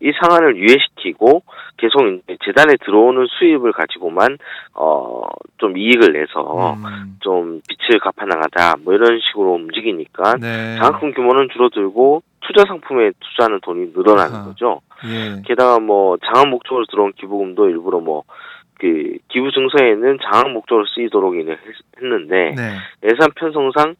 이 0.00 0.12
상한을 0.20 0.56
유예시키고 0.56 1.42
계속 1.76 2.06
이제 2.06 2.36
재단에 2.44 2.76
들어오는 2.84 3.26
수입을 3.38 3.72
가지고만 3.72 4.38
어 4.74 5.22
좀 5.58 5.76
이익을 5.76 6.12
내서 6.12 6.74
음. 6.74 7.16
좀 7.20 7.60
빚을 7.68 7.98
갚아 8.00 8.26
나가자 8.26 8.76
뭐 8.84 8.94
이런 8.94 9.18
식으로 9.20 9.54
움직이니까 9.54 10.36
네. 10.40 10.76
장학금 10.76 11.12
규모는 11.14 11.48
줄어들고 11.52 12.22
투자 12.40 12.64
상품에 12.66 13.12
투자하는 13.20 13.60
돈이 13.62 13.92
늘어나는 13.96 14.34
아하. 14.34 14.44
거죠. 14.44 14.80
예. 15.06 15.42
게다가 15.46 15.78
뭐 15.78 16.16
장학 16.18 16.48
목적으로 16.48 16.84
들어온 16.86 17.12
기부금도 17.12 17.68
일부러 17.70 18.00
뭐그 18.00 19.18
기부 19.28 19.50
증서에는 19.50 20.18
장학 20.30 20.50
목적으로 20.52 20.84
쓰이도록 20.94 21.34
했는데 21.34 22.54
네. 22.54 22.76
예산 23.04 23.30
편성상 23.34 23.94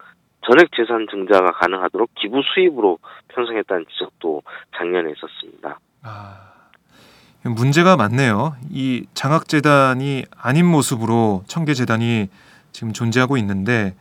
전액 0.46 0.70
재산 0.76 1.06
증자가 1.10 1.50
가능하도록 1.52 2.10
기부 2.14 2.40
수입으로 2.54 2.98
편성했다는 3.28 3.86
지적도 3.90 4.42
작년에 4.76 5.10
있었습니다. 5.10 5.78
아, 6.02 6.38
문제가 7.42 7.96
많네요. 7.96 8.56
이 8.70 9.06
장학재단이 9.14 10.24
아닌 10.36 10.66
모습으로 10.66 11.42
청계재단이 11.46 12.28
지금 12.72 12.92
존재하고 12.92 13.36
있는데 13.38 13.94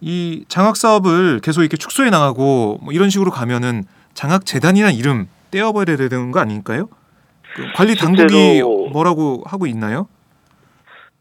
이 0.00 0.44
장학 0.48 0.76
사업을 0.76 1.40
계속 1.40 1.60
이렇게 1.60 1.76
축소해 1.76 2.10
나가고 2.10 2.78
뭐 2.82 2.92
이런 2.92 3.10
식으로 3.10 3.30
가면은 3.30 3.84
장학 4.14 4.46
재단이라는 4.46 4.96
이름 4.96 5.28
떼어버려야 5.50 5.96
되는 5.96 6.32
거 6.32 6.40
아닐까요? 6.40 6.88
그 7.54 7.64
관리 7.74 7.94
당국이 7.96 8.62
뭐라고 8.92 9.42
하고 9.46 9.66
있나요? 9.66 10.08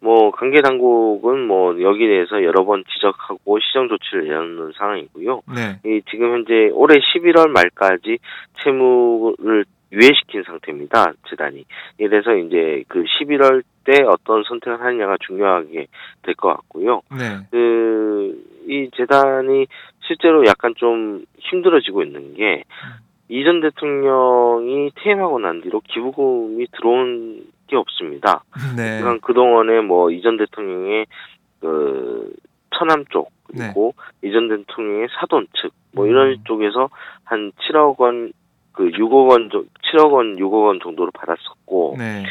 뭐 0.01 0.31
관계 0.31 0.61
당국은 0.61 1.45
뭐 1.45 1.79
여기에 1.81 2.07
대해서 2.07 2.43
여러 2.43 2.63
번 2.63 2.83
지적하고 2.93 3.59
시정 3.59 3.89
조치를 3.89 4.27
내놓는 4.27 4.71
상황이고요. 4.77 5.41
네. 5.53 5.79
이 5.85 6.01
지금 6.09 6.31
현재 6.33 6.69
올해 6.73 6.99
11월 6.99 7.49
말까지 7.49 8.17
채무를 8.63 9.65
유예시킨 9.91 10.43
상태입니다. 10.43 11.13
재단이. 11.29 11.65
이래서 11.97 12.35
이제 12.35 12.83
그 12.87 13.03
11월 13.03 13.63
때 13.83 14.03
어떤 14.03 14.43
선택을 14.43 14.79
하느냐가 14.79 15.17
중요하게 15.25 15.87
될 16.21 16.35
것 16.35 16.49
같고요. 16.49 17.01
네. 17.11 17.39
그, 17.49 18.45
이 18.67 18.89
재단이 18.95 19.65
실제로 20.01 20.45
약간 20.45 20.75
좀 20.75 21.25
힘들어지고 21.39 22.03
있는 22.03 22.35
게, 22.35 22.63
이전 23.29 23.61
대통령이 23.61 24.91
퇴임하고 24.95 25.39
난 25.39 25.61
뒤로 25.61 25.81
기부금이 25.87 26.67
들어온 26.71 27.47
게 27.69 27.75
없습니다. 27.77 28.43
네. 28.75 28.99
그러니까 28.99 29.25
그동안에 29.25 29.81
뭐 29.81 30.11
이전 30.11 30.37
대통령의 30.37 31.05
그 31.61 32.33
천암 32.77 33.05
쪽 33.11 33.31
그리고 33.47 33.93
이전 34.23 34.49
대통령의 34.49 35.07
사돈 35.19 35.47
측 35.61 35.71
뭐 35.91 36.05
이런 36.05 36.33
음. 36.33 36.37
쪽에서 36.45 36.89
한 37.23 37.51
7억 37.67 37.97
원 37.97 38.31
그 38.71 38.91
6억 38.91 39.29
원, 39.29 39.49
정- 39.49 39.65
7억 39.91 40.13
원, 40.13 40.35
6억 40.37 40.67
원 40.67 40.79
정도를 40.81 41.11
받았었고, 41.13 41.95
네. 41.97 42.23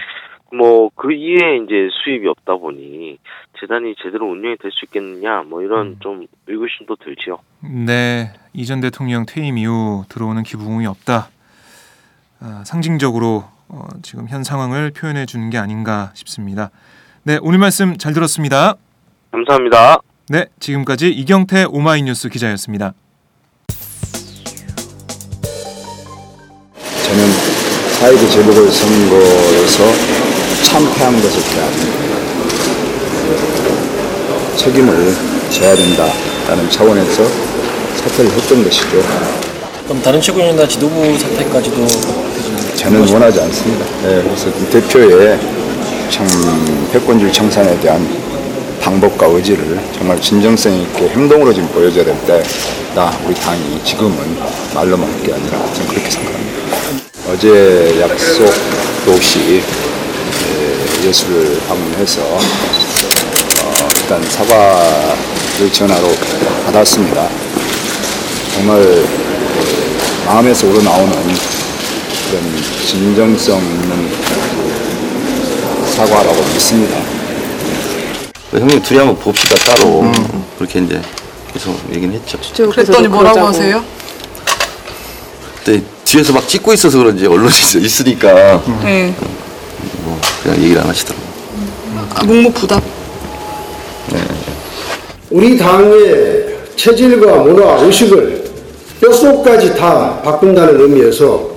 뭐, 0.50 0.88
그 0.95 1.12
이외에 1.12 1.57
이제 1.59 1.90
수입이 1.92 2.26
없다 2.26 2.54
보니, 2.57 3.18
재단이 3.61 3.95
제대로 4.02 4.30
운영이 4.30 4.57
될 4.57 4.71
수 4.71 4.87
있겠느냐, 4.87 5.42
뭐 5.42 5.61
이런 5.61 5.87
음. 5.88 5.97
좀 6.00 6.26
의구심도 6.47 6.97
들지요. 7.04 7.40
네, 7.85 8.33
이전 8.54 8.80
대통령 8.80 9.26
퇴임 9.26 9.59
이후 9.59 10.04
들어오는 10.09 10.42
기부금이 10.42 10.87
없다. 10.87 11.28
아, 12.40 12.62
상징적으로 12.64 13.45
어, 13.69 13.87
지금 14.03 14.29
현 14.29 14.43
상황을 14.45 14.91
표현해 14.91 15.27
주는 15.27 15.51
게 15.51 15.59
아닌가 15.59 16.11
싶습니다. 16.15 16.71
네, 17.23 17.39
오늘 17.43 17.59
말씀 17.59 17.99
잘 17.99 18.15
들었습니다. 18.15 18.75
감사합니다. 19.31 19.99
네, 20.29 20.47
지금까지 20.61 21.11
이경태 21.11 21.65
오마이뉴스 21.71 22.29
기자였습니다. 22.29 22.95
저는 27.07 27.31
4.29 27.99 28.31
재보궐 28.31 28.71
선거에서 28.71 29.85
참패한 30.65 31.21
것에 31.21 31.41
대한 31.55 31.73
책임을 34.57 35.15
져야 35.51 35.75
된다라는 35.75 36.71
차원에서 36.71 37.25
사퇴를 37.97 38.31
했던 38.31 38.65
것이죠. 38.65 39.03
그럼 39.85 40.03
다른 40.03 40.21
최고위원이나 40.21 40.67
지도부 40.69 41.19
사퇴까지도 41.19 42.27
저는 42.88 43.07
원하지 43.12 43.38
않습니다. 43.42 43.85
네, 44.02 44.23
그래서 44.23 44.49
이 44.49 44.64
대표의 44.71 45.38
참 46.08 46.26
패권주의 46.91 47.30
청산에 47.30 47.78
대한 47.80 48.08
방법과 48.80 49.26
의지를 49.26 49.78
정말 49.95 50.19
진정성 50.19 50.73
있게 50.73 51.08
행동으로 51.10 51.52
지금 51.52 51.69
보여줘야 51.69 52.02
될 52.04 52.17
때다 52.25 53.13
우리 53.26 53.34
당이 53.34 53.82
지금은 53.84 54.17
말로만 54.75 55.06
할 55.06 55.21
게 55.23 55.34
아니라 55.34 55.58
저는 55.75 55.89
그렇게 55.89 56.10
생각합니다. 56.10 56.58
어제 57.30 58.00
약속도 58.00 59.13
없이 59.13 59.63
예, 61.02 61.08
예수를 61.08 61.60
방문해서 61.69 62.23
어, 62.23 62.39
일단 64.00 64.23
사과를 64.30 65.71
전화로 65.71 66.08
받았습니다. 66.65 67.28
정말 68.54 68.80
예, 68.82 70.25
마음에서 70.25 70.67
우러나오는 70.69 71.13
그런 72.30 72.43
진정성 72.86 73.58
있는 73.58 74.08
그 75.84 75.91
사과라고 75.93 76.43
믿습니다. 76.54 76.99
형님 78.52 78.82
둘이 78.82 78.99
한번 78.99 79.17
봅시다 79.19 79.54
따로 79.73 80.10
그렇게 80.58 80.80
이제 80.80 81.00
계속 81.52 81.78
얘기는 81.93 82.14
했죠. 82.14 82.38
그랬더니 82.71 83.08
뭐라고 83.08 83.41
하세요? 83.41 83.82
그때 85.64 85.82
뒤에서 86.04 86.32
막 86.32 86.47
찍고 86.49 86.73
있어서 86.73 86.99
그런지 86.99 87.26
언론이 87.26 87.49
있- 87.54 87.75
있으니까 87.84 88.62
네. 88.82 89.14
뭐 90.04 90.19
그냥 90.43 90.58
얘기를 90.62 90.80
안 90.82 90.88
하시더라고. 90.88 91.23
아, 92.14 92.25
묵묵부답. 92.25 92.82
우리 95.30 95.58
당의 95.58 96.56
체질과 96.76 97.36
문화, 97.43 97.75
의식을 97.82 98.49
뼛속까지 99.00 99.76
다 99.76 100.21
바꾼다는 100.23 100.80
의미에서 100.80 101.48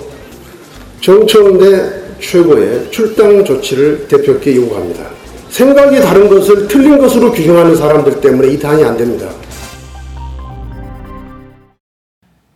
정청래 1.02 2.20
최고의 2.20 2.88
출당 2.92 3.44
조치를 3.44 4.06
대표께 4.06 4.54
요구합니다. 4.54 5.10
생각이 5.48 6.00
다른 6.00 6.28
것을 6.28 6.68
틀린 6.68 6.96
것으로 6.96 7.32
규정하는 7.32 7.74
사람들 7.74 8.20
때문에 8.20 8.52
이 8.52 8.58
당이 8.58 8.84
안 8.84 8.96
됩니다. 8.96 9.28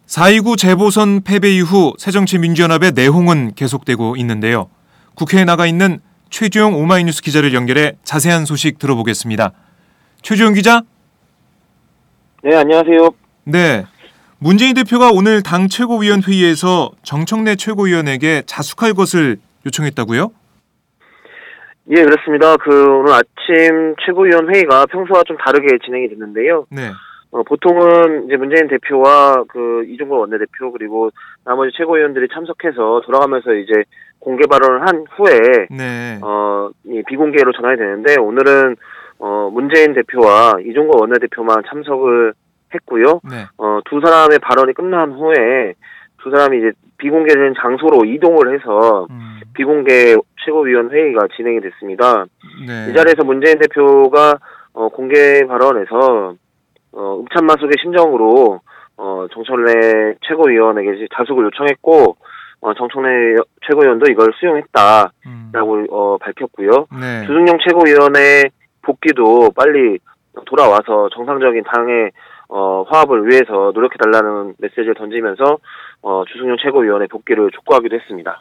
4.29 0.06 0.56
재보선 0.56 1.22
패배 1.24 1.50
이후 1.50 1.92
새정치민주연합의 1.98 2.92
내홍은 2.92 3.54
계속되고 3.56 4.14
있는데요. 4.18 4.70
국회에 5.16 5.44
나가 5.44 5.66
있는 5.66 5.98
최주영 6.30 6.76
오마이뉴스 6.76 7.22
기자를 7.22 7.52
연결해 7.52 7.96
자세한 8.04 8.46
소식 8.46 8.78
들어보겠습니다. 8.78 9.52
최주영 10.22 10.54
기자? 10.54 10.82
네, 12.44 12.54
안녕하세요. 12.54 13.10
네. 13.44 13.84
문재인 14.38 14.74
대표가 14.74 15.10
오늘 15.12 15.42
당 15.42 15.68
최고위원 15.68 16.20
회의에서 16.22 16.90
정청래 17.02 17.56
최고위원에게 17.56 18.42
자숙할 18.44 18.92
것을 18.92 19.38
요청했다고요? 19.64 20.30
예, 21.88 22.02
그렇습니다. 22.02 22.56
그 22.58 22.98
오늘 22.98 23.12
아침 23.12 23.94
최고위원 24.04 24.52
회의가 24.52 24.84
평소와 24.86 25.22
좀 25.26 25.38
다르게 25.38 25.78
진행이 25.84 26.08
됐는데요. 26.08 26.66
네. 26.70 26.90
어, 27.30 27.42
보통은 27.44 28.26
이제 28.26 28.36
문재인 28.36 28.68
대표와 28.68 29.44
그 29.48 29.84
이종걸 29.88 30.18
원내대표 30.18 30.70
그리고 30.72 31.10
나머지 31.44 31.74
최고위원들이 31.76 32.28
참석해서 32.32 33.02
돌아가면서 33.06 33.54
이제 33.54 33.84
공개 34.18 34.46
발언을 34.46 34.86
한 34.86 35.06
후에 35.16 35.66
네. 35.70 36.20
어, 36.22 36.68
이 36.84 37.02
비공개로 37.08 37.52
전환이 37.52 37.78
되는데 37.78 38.20
오늘은 38.20 38.76
어, 39.18 39.50
문재인 39.50 39.94
대표와 39.94 40.56
이종걸 40.60 41.00
원내대표만 41.00 41.62
참석을 41.70 42.34
했고요. 42.74 43.20
네. 43.28 43.46
어, 43.58 43.80
두 43.84 44.00
사람의 44.00 44.38
발언이 44.40 44.72
끝난 44.74 45.12
후에 45.12 45.74
두 46.22 46.30
사람이 46.30 46.58
이제 46.58 46.72
비공개된 46.98 47.54
장소로 47.60 48.04
이동을 48.04 48.54
해서 48.54 49.06
음. 49.10 49.40
비공개 49.54 50.16
최고위원 50.44 50.90
회의가 50.90 51.28
진행이 51.36 51.60
됐습니다. 51.60 52.24
네. 52.66 52.90
이 52.90 52.94
자리에서 52.94 53.24
문재인 53.24 53.58
대표가 53.58 54.38
어, 54.72 54.88
공개 54.88 55.44
발언에서 55.46 56.34
어, 56.92 57.18
음찬만 57.20 57.56
속의 57.58 57.74
심정으로 57.80 58.60
어, 58.96 59.26
정청래 59.32 60.14
최고위원에게 60.26 61.06
자숙을 61.14 61.44
요청했고 61.44 62.16
어, 62.60 62.74
정청래 62.74 63.36
최고위원도 63.66 64.06
이걸 64.10 64.32
수용했다라고 64.38 65.86
어, 65.90 66.18
밝혔고요. 66.18 66.86
네. 66.98 67.26
주승용 67.26 67.58
최고위원의 67.66 68.50
복귀도 68.82 69.50
빨리 69.54 69.98
돌아와서 70.46 71.08
정상적인 71.14 71.64
당의 71.64 72.10
어, 72.48 72.84
화합을 72.88 73.28
위해서 73.28 73.72
노력해달라는 73.74 74.54
메시지를 74.58 74.94
던지면서 74.94 75.58
어, 76.02 76.24
주승용 76.32 76.56
최고위원의 76.62 77.08
복귀를 77.08 77.50
촉구하기도 77.52 77.96
했습니다. 77.96 78.40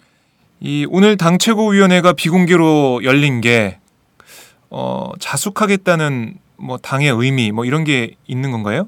이 0.59 0.87
오늘 0.89 1.17
당 1.17 1.37
최고위원회가 1.37 2.13
비공개로 2.13 3.03
열린 3.03 3.41
게 3.41 3.77
어, 4.69 5.11
자숙하겠다는 5.19 6.35
뭐 6.57 6.77
당의 6.77 7.09
의미 7.09 7.51
뭐 7.51 7.65
이런 7.65 7.83
게 7.83 8.15
있는 8.27 8.51
건가요? 8.51 8.87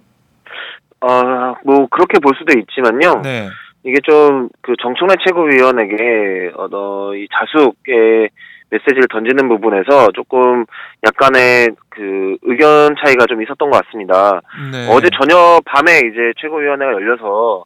아, 1.01 1.56
뭐 1.63 1.88
그렇게 1.91 2.19
볼 2.19 2.34
수도 2.38 2.58
있지만요. 2.58 3.21
네. 3.23 3.49
이게 3.84 3.99
좀 4.03 4.49
그 4.67 4.73
정청래 4.82 5.15
최고위원에게 5.25 6.51
어, 6.58 7.15
이 7.15 7.25
자숙의 7.32 8.30
메시지를 8.69 9.08
던지는 9.10 9.47
부분에서 9.47 10.12
조금 10.13 10.65
약간의 11.06 11.69
그 11.89 12.38
의견 12.43 12.95
차이가 13.03 13.25
좀 13.27 13.41
있었던 13.41 13.69
것 13.69 13.84
같습니다. 13.86 14.41
네. 14.71 14.88
어제 14.89 15.10
저녁 15.19 15.62
밤에 15.65 15.99
이제 15.99 16.34
최고위원회가 16.38 16.91
열려서 16.91 17.63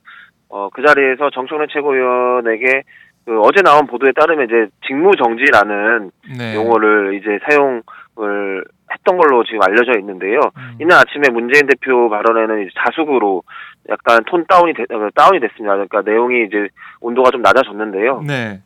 어, 0.49 0.69
그 0.73 0.83
자리에서 0.85 1.29
정청래 1.31 1.65
최고위원에게 1.71 2.83
그 3.25 3.39
어제 3.41 3.61
나온 3.61 3.87
보도에 3.87 4.11
따르면 4.13 4.45
이제 4.45 4.67
직무 4.85 5.15
정지라는 5.15 6.11
네. 6.37 6.55
용어를 6.55 7.15
이제 7.15 7.39
사용을 7.49 8.63
했던 8.93 9.17
걸로 9.17 9.43
지금 9.43 9.61
알려져 9.63 9.97
있는데요. 9.99 10.39
음. 10.57 10.77
이날 10.79 10.99
아침에 10.99 11.29
문재인 11.29 11.65
대표 11.67 12.09
발언에는 12.09 12.63
이제 12.63 12.71
자숙으로 12.83 13.43
약간 13.89 14.23
톤 14.25 14.45
다운이 14.47 14.73
되, 14.73 14.83
어, 14.83 15.09
다운이 15.15 15.39
됐습니다. 15.39 15.73
그러니까 15.73 16.01
내용이 16.01 16.45
이제 16.45 16.67
온도가 16.99 17.31
좀 17.31 17.41
낮아졌는데요. 17.41 18.21
네. 18.25 18.59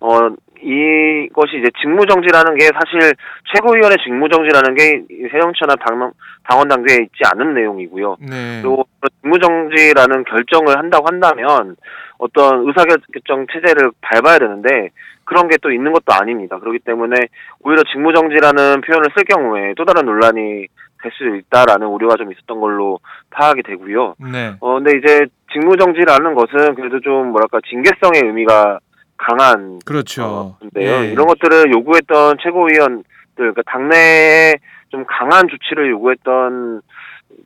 어, 0.00 0.30
이것이 0.62 1.58
이제 1.58 1.68
직무정지라는 1.80 2.56
게 2.56 2.70
사실 2.72 3.12
최고위원회 3.52 3.96
직무정지라는 4.02 4.74
게 4.74 5.28
새정치나 5.30 5.74
당, 5.76 6.12
당원당규에 6.48 6.96
있지 7.02 7.22
않은 7.32 7.54
내용이고요. 7.54 8.16
네. 8.20 8.60
그리고 8.62 8.86
직무정지라는 9.20 10.24
결정을 10.24 10.78
한다고 10.78 11.06
한다면 11.06 11.76
어떤 12.18 12.66
의사결정 12.68 13.46
체제를 13.52 13.90
밟아야 14.00 14.38
되는데 14.38 14.90
그런 15.24 15.48
게 15.48 15.56
또 15.62 15.70
있는 15.70 15.92
것도 15.92 16.04
아닙니다. 16.12 16.58
그렇기 16.58 16.80
때문에 16.80 17.16
오히려 17.60 17.82
직무정지라는 17.92 18.80
표현을 18.82 19.10
쓸 19.16 19.24
경우에 19.24 19.74
또 19.76 19.84
다른 19.84 20.04
논란이 20.06 20.66
될 21.02 21.12
수 21.12 21.24
있다라는 21.36 21.88
우려가 21.88 22.14
좀 22.16 22.30
있었던 22.30 22.60
걸로 22.60 23.00
파악이 23.30 23.62
되고요. 23.64 24.14
네. 24.32 24.54
어, 24.60 24.74
근데 24.74 24.96
이제 24.98 25.26
직무정지라는 25.52 26.34
것은 26.34 26.76
그래도 26.76 27.00
좀 27.00 27.32
뭐랄까 27.32 27.58
징계성의 27.68 28.22
의미가 28.24 28.78
강한 29.22 29.78
그렇죠. 29.84 30.56
건데요. 30.60 31.04
예. 31.04 31.12
이런 31.12 31.26
것들을 31.26 31.72
요구했던 31.72 32.36
최고위원들, 32.42 33.04
그러니까 33.36 33.62
당내에 33.66 34.54
좀 34.90 35.04
강한 35.06 35.46
조치를 35.48 35.90
요구했던 35.90 36.82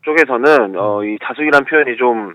쪽에서는 0.02 0.78
어, 0.78 1.04
이 1.04 1.18
자숙이란 1.22 1.64
표현이 1.64 1.96
좀뭐 1.96 2.32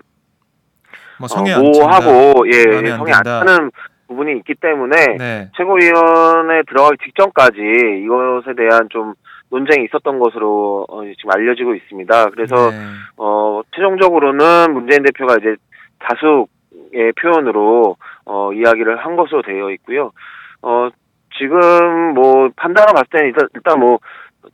어, 1.22 1.26
성에 1.26 1.56
모호하고. 1.56 2.44
예, 2.52 2.90
안 2.92 2.98
성에 2.98 3.12
안. 3.12 3.24
차는 3.24 3.70
부분이 4.08 4.36
있기 4.38 4.54
때문에 4.54 5.16
네. 5.18 5.50
최고위원회 5.56 6.62
들어가기 6.68 6.98
직전까지 7.04 7.60
이것에 8.04 8.54
대한 8.56 8.88
좀 8.90 9.14
논쟁이 9.50 9.84
있었던 9.86 10.18
것으로 10.18 10.86
어, 10.88 11.02
지금 11.04 11.30
알려지고 11.30 11.74
있습니다. 11.74 12.30
그래서 12.30 12.70
네. 12.70 12.76
어, 13.16 13.62
최종적으로는 13.74 14.72
문재인 14.72 15.02
대표가 15.02 15.36
이제 15.36 15.56
자숙의 16.08 17.12
표현으로 17.20 17.96
어, 18.24 18.52
이야기를 18.52 19.04
한 19.04 19.16
것으로 19.16 19.42
되어 19.42 19.70
있고요. 19.72 20.12
어, 20.62 20.88
지금 21.38 22.14
뭐 22.14 22.50
판단을 22.56 22.92
봤을 22.94 23.06
때는 23.10 23.26
일단, 23.28 23.48
일단 23.54 23.80
뭐 23.80 23.98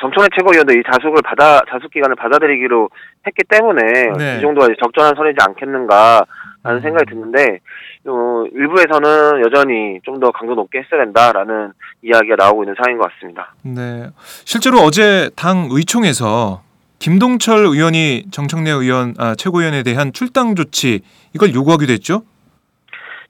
정청래 0.00 0.28
최고위원도 0.36 0.74
이 0.78 0.82
자숙을 0.90 1.22
받아 1.24 1.60
자숙 1.70 1.90
기간을 1.90 2.14
받아들이기로 2.16 2.88
했기 3.26 3.42
때문에 3.48 3.82
네. 4.16 4.34
음. 4.34 4.38
이 4.38 4.40
정도가 4.42 4.68
적절한 4.82 5.14
선이지 5.16 5.36
않겠는가 5.40 6.24
라는 6.62 6.80
생각이 6.80 7.06
드는데 7.10 7.60
어, 8.06 8.44
일부에서는 8.52 9.42
여전히 9.46 9.98
좀 10.04 10.18
더 10.20 10.30
강도 10.32 10.54
높게 10.56 10.80
했어야 10.80 11.04
된다라는 11.04 11.72
이야기가 12.02 12.34
나오고 12.36 12.64
있는 12.64 12.74
상황인 12.76 12.98
것 12.98 13.08
같습니다. 13.12 13.54
네. 13.62 14.08
실제로 14.44 14.78
어제 14.78 15.30
당 15.36 15.68
의총에서 15.70 16.62
김동철 16.98 17.58
의원이 17.58 18.24
정청래 18.32 18.70
의원 18.70 19.14
아, 19.18 19.36
최고위원에 19.36 19.84
대한 19.84 20.12
출당 20.12 20.56
조치 20.56 21.00
이걸 21.34 21.54
요구하기도 21.54 21.92
했죠. 21.92 22.22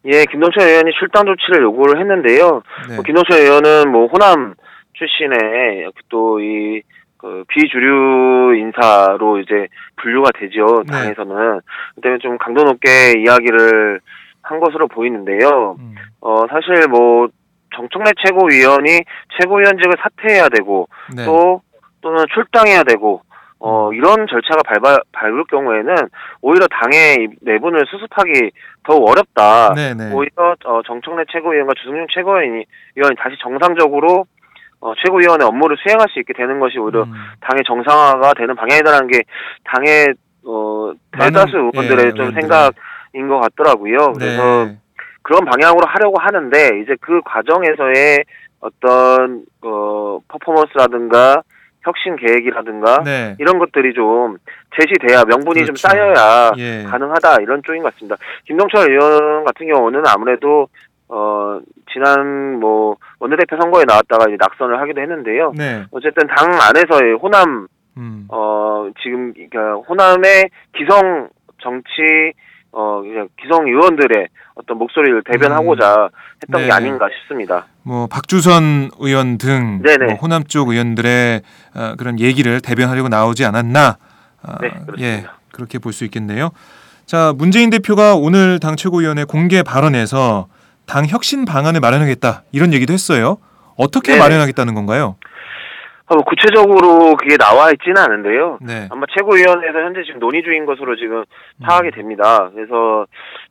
예, 0.05 0.25
김동철 0.31 0.69
의원이 0.69 0.93
출당 0.99 1.27
조치를 1.27 1.63
요구를 1.63 2.01
했는데요. 2.01 2.63
네. 2.89 2.95
뭐 2.95 3.03
김동철 3.05 3.41
의원은 3.41 3.91
뭐 3.91 4.07
호남 4.07 4.55
출신의 4.95 5.91
또이 6.09 6.83
그 7.19 7.45
비주류 7.49 8.55
인사로 8.57 9.41
이제 9.41 9.67
분류가 9.97 10.31
되죠 10.39 10.85
네. 10.87 10.93
당에서는 10.93 11.61
그 11.97 12.01
때문에 12.01 12.19
좀 12.21 12.39
강도 12.39 12.63
높게 12.63 12.89
이야기를 13.19 14.01
한 14.43 14.61
것으로 14.61 14.87
보이는데요. 14.89 15.77
음. 15.79 15.95
어 16.21 16.47
사실 16.49 16.89
뭐 16.89 17.29
정청래 17.75 18.11
최고위원이 18.25 19.01
최고위원직을 19.39 19.97
사퇴해야 20.01 20.49
되고 20.49 20.89
네. 21.15 21.25
또 21.25 21.61
또는 22.01 22.25
출당해야 22.33 22.85
되고 22.85 23.23
어 23.61 23.93
이런 23.93 24.27
절차가 24.29 24.63
밟아 24.65 24.99
밟을 25.13 25.45
경우에는 25.51 25.95
오히려 26.43 26.67
당의 26.69 27.25
이 27.25 27.29
내분을 27.41 27.87
수습하기 27.87 28.51
더욱 28.85 29.09
어렵다. 29.11 29.75
네네. 29.75 30.13
오히려 30.13 30.55
어, 30.65 30.81
정청래 30.87 31.25
최고위원과 31.33 31.75
주승용 31.77 32.07
최고위원이 32.15 32.65
위원이 32.95 33.17
다시 33.19 33.37
정상적으로 33.43 34.27
어, 34.81 34.93
최고위원의 34.95 35.47
업무를 35.47 35.77
수행할 35.79 36.07
수 36.11 36.21
있게 36.21 36.33
되는 36.35 36.61
것이 36.61 36.79
오히려 36.79 37.03
음. 37.03 37.13
당의 37.41 37.65
정상화가 37.67 38.35
되는 38.35 38.55
방향이라는 38.55 39.09
게 39.09 39.23
당의 39.65 40.15
어, 40.47 40.93
대다수 41.19 41.57
많은, 41.57 41.71
의원들의 41.75 42.07
예, 42.07 42.11
좀 42.11 42.21
의원들의. 42.27 42.41
생각인 42.41 43.29
것 43.29 43.41
같더라고요. 43.41 44.13
그래서 44.13 44.67
네. 44.67 44.77
그런 45.23 45.45
방향으로 45.45 45.85
하려고 45.87 46.15
하는데 46.21 46.81
이제 46.81 46.97
그 47.01 47.21
과정에서의 47.25 48.25
어떤 48.61 49.43
어 49.63 50.19
퍼포먼스라든가 50.29 51.43
혁신 51.89 52.17
계획이라든가 52.17 53.03
네. 53.03 53.35
이런 53.39 53.59
것들이 53.59 53.95
좀 53.95 54.37
제시돼야 54.77 55.25
명분이 55.25 55.65
좀 55.65 55.75
그렇죠. 55.75 55.89
쌓여야 55.89 56.53
예. 56.59 56.85
가능하다 56.85 57.37
이런 57.41 57.63
쪽인 57.65 57.83
것 57.83 57.95
같습니다. 57.95 58.17
김동철 58.47 58.91
의원 58.91 59.45
같은 59.45 59.67
경우는 59.67 60.03
아무래도 60.07 60.69
어 61.09 61.59
지난 61.91 62.61
뭐 62.61 62.97
원내대표 63.19 63.57
선거에 63.59 63.85
나왔다가 63.89 64.27
이제 64.29 64.37
낙선을 64.39 64.79
하기도 64.81 65.01
했는데요. 65.01 65.53
네. 65.57 65.85
어쨌든 65.91 66.27
당 66.27 66.51
안에서의 66.53 67.15
호남 67.15 67.67
음. 67.97 68.29
어 68.29 68.91
지금 69.03 69.33
그러니까 69.33 69.75
호남의 69.89 70.51
기성 70.77 71.31
정치 71.63 72.33
어 72.73 73.01
그냥 73.01 73.29
기성 73.41 73.67
의원들의 73.67 74.29
어떤 74.59 74.77
목소리를 74.79 75.23
대변하고자 75.25 76.09
했던 76.43 76.61
네. 76.63 76.67
게 76.67 76.73
아닌가 76.73 77.09
싶습니다. 77.21 77.67
뭐 77.83 78.07
박주선 78.09 78.91
의원 78.99 79.39
등 79.39 79.81
네네. 79.83 80.07
뭐 80.07 80.15
호남 80.17 80.45
쪽 80.45 80.69
의원들의 80.71 81.43
어, 81.77 81.95
그런 81.97 82.19
얘기를 82.19 82.61
대변하려고 82.61 83.09
나오지 83.09 83.45
않았나? 83.45 83.97
아, 84.43 84.59
네, 84.61 84.71
그렇습니다. 84.71 85.03
예, 85.03 85.25
그렇게 85.53 85.79
볼 85.79 85.93
수 85.93 86.05
있겠네요. 86.05 86.51
자, 87.07 87.33
문재인 87.37 87.71
대표가 87.71 88.15
오늘 88.15 88.59
당 88.59 88.77
최고위원회 88.77 89.25
공개 89.25 89.63
발언에서 89.63 90.49
당 90.87 91.07
혁신 91.07 91.45
방안을 91.45 91.81
마련하겠다 91.81 92.43
이런 92.53 92.73
얘기도 92.75 92.93
했어요. 92.93 93.39
어떻게 93.77 94.13
네네. 94.13 94.25
마련하겠다는 94.25 94.75
건가요? 94.75 95.17
어, 96.11 96.17
구체적으로 96.23 97.17
그게 97.17 97.37
나와 97.37 97.71
있지는 97.71 97.99
않은데요. 97.99 98.59
네. 98.63 98.89
아마 98.91 99.03
최고위원회에서 99.15 99.79
현재 99.79 100.03
지금 100.07 100.21
논의 100.21 100.43
중인 100.43 100.65
것으로 100.65 100.97
지금 100.97 101.25
파악이 101.63 101.91
됩니다. 101.91 102.49
그래서 102.55 103.05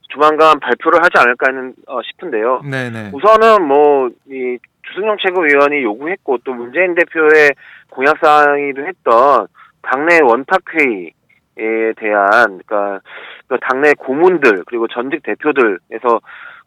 조만간 0.09 0.59
발표를 0.59 0.99
하지 0.99 1.11
않을까 1.17 1.47
하는 1.47 1.73
어, 1.87 2.01
싶은데요. 2.01 2.61
네, 2.63 2.89
네. 2.89 3.11
우선은 3.13 3.67
뭐 3.67 4.09
이 4.29 4.57
주승용 4.87 5.17
최고위원이 5.21 5.83
요구했고 5.83 6.37
또 6.45 6.53
문재인 6.53 6.95
대표의 6.95 7.51
공약 7.89 8.17
사항이기도 8.21 8.85
했던 8.87 9.47
당내 9.81 10.19
원탁 10.21 10.61
회의 10.73 11.11
에 11.59 11.91
대한 11.93 12.59
그러니까 12.65 12.99
그 13.47 13.57
당내 13.59 13.93
고문들 13.97 14.63
그리고 14.67 14.87
전직 14.87 15.23
대표들에서 15.23 16.19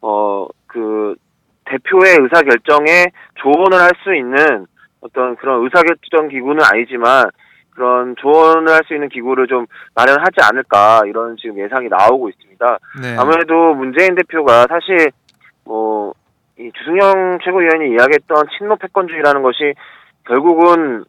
어 0.02 0.48
그 0.66 1.16
대표의 1.64 2.16
의사 2.20 2.42
결정에 2.42 3.06
조언을 3.36 3.78
할 3.78 3.90
수 4.04 4.14
있는 4.14 4.66
어떤 5.00 5.34
그런 5.36 5.62
의사 5.64 5.82
결정 5.82 6.28
기구는 6.28 6.62
아니지만 6.64 7.24
그런 7.80 8.14
조언을 8.16 8.72
할 8.72 8.80
수 8.84 8.94
있는 8.94 9.08
기구를 9.08 9.46
좀 9.46 9.66
마련하지 9.94 10.36
않을까 10.42 11.02
이런 11.06 11.36
지금 11.40 11.58
예상이 11.58 11.88
나오고 11.88 12.28
있습니다. 12.28 12.78
네. 13.02 13.16
아무래도 13.18 13.74
문재인 13.74 14.14
대표가 14.14 14.66
사실 14.68 15.10
뭐 15.64 16.12
이 16.60 16.70
주승영 16.76 17.38
최고위원이 17.42 17.94
이야기했던 17.94 18.44
친노 18.58 18.76
패권주의라는 18.76 19.42
것이 19.42 19.72
결국은 20.26 21.04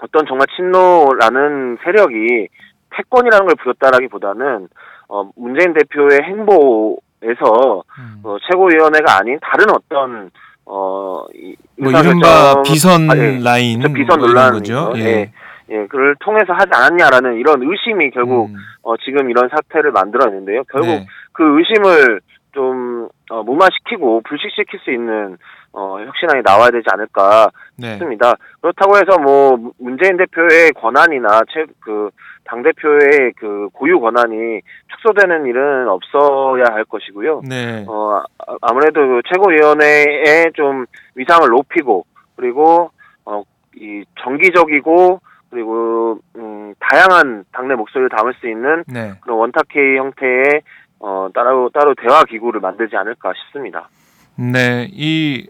어떤 0.00 0.26
정말 0.26 0.46
친노라는 0.56 1.76
세력이 1.84 2.48
패권이라는 2.88 3.46
걸 3.46 3.54
부렸다라기보다는 3.56 4.68
어 5.08 5.30
문재인 5.36 5.74
대표의 5.74 6.22
행보에서 6.22 7.82
음. 7.98 8.20
어, 8.24 8.36
최고위원회가 8.50 9.18
아닌 9.18 9.38
다른 9.42 9.66
어떤 9.70 10.30
어이 10.64 11.54
뭐 11.78 11.90
이른바 11.92 12.62
비선 12.62 13.08
라인 13.42 13.82
그 13.82 13.92
비선 13.92 14.18
뭐 14.18 14.28
이런 14.28 14.52
논란이죠. 14.52 14.92
예. 14.96 15.00
예. 15.00 15.32
예, 15.70 15.86
그를 15.86 16.14
통해서 16.20 16.52
하지 16.52 16.70
않았냐라는 16.72 17.36
이런 17.38 17.62
의심이 17.62 18.10
결국 18.10 18.50
음. 18.50 18.56
어, 18.82 18.96
지금 18.98 19.30
이런 19.30 19.48
사태를 19.48 19.90
만들어냈는데요. 19.92 20.64
결국 20.70 20.86
네. 20.88 21.06
그 21.32 21.58
의심을 21.58 22.20
좀 22.52 23.08
어, 23.30 23.42
무마시키고 23.42 24.22
불식시킬 24.22 24.78
수 24.80 24.92
있는 24.92 25.36
어, 25.72 25.98
혁신안이 26.00 26.42
나와야 26.44 26.70
되지 26.70 26.84
않을까 26.92 27.50
네. 27.76 27.92
싶습니다. 27.92 28.34
그렇다고 28.60 28.96
해서 28.96 29.18
뭐 29.20 29.72
문재인 29.78 30.16
대표의 30.16 30.72
권한이나 30.72 31.40
최, 31.52 31.66
그 31.80 32.10
당 32.46 32.62
대표의 32.62 33.32
그 33.38 33.68
고유 33.72 34.00
권한이 34.00 34.60
축소되는 34.92 35.46
일은 35.46 35.88
없어야 35.88 36.64
할 36.72 36.84
것이고요. 36.84 37.42
네. 37.48 37.84
어, 37.88 38.22
아- 38.38 38.56
아무래도 38.62 39.00
그 39.00 39.20
최고위원회의 39.28 40.52
좀 40.54 40.86
위상을 41.16 41.48
높이고 41.48 42.06
그리고 42.36 42.90
어, 43.24 43.42
이 43.74 44.04
정기적이고 44.22 45.20
그리고 45.50 46.18
음, 46.36 46.74
다양한 46.78 47.44
당내 47.52 47.74
목소리를 47.74 48.08
담을 48.10 48.34
수 48.40 48.48
있는 48.48 48.84
네. 48.86 49.14
그런 49.20 49.38
원탁회의 49.38 49.98
형태의 49.98 50.62
어, 51.00 51.28
따로 51.34 51.70
따로 51.70 51.94
대화 51.94 52.24
기구를 52.24 52.60
만들지 52.60 52.96
않을까 52.96 53.32
싶습니다. 53.34 53.88
네, 54.36 54.88
이 54.92 55.48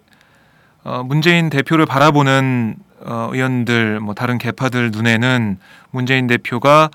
어, 0.85 1.03
문재인 1.03 1.51
대표를 1.51 1.87
바라보는 1.87 2.77
어, 3.05 3.31
의원들, 3.33 4.01
뭐 4.01 4.15
다른 4.15 4.39
개파들 4.39 4.91
눈에는 4.93 5.59
문재인 5.91 6.27
대표가 6.27 6.91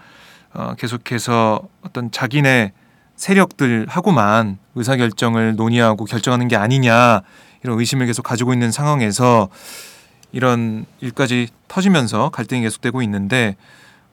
어, 0.53 0.73
계속해서 0.77 1.61
어떤 1.85 2.11
자기네 2.11 2.73
세력들하고만 3.15 4.57
의사 4.75 4.95
결정을 4.95 5.55
논의하고 5.55 6.05
결정하는 6.05 6.47
게 6.47 6.55
아니냐 6.55 7.21
이런 7.63 7.79
의심을 7.79 8.07
계속 8.07 8.23
가지고 8.23 8.53
있는 8.53 8.71
상황에서 8.71 9.49
이런 10.31 10.85
일까지 10.99 11.47
터지면서 11.67 12.29
갈등이 12.29 12.61
계속되고 12.61 13.01
있는데 13.03 13.55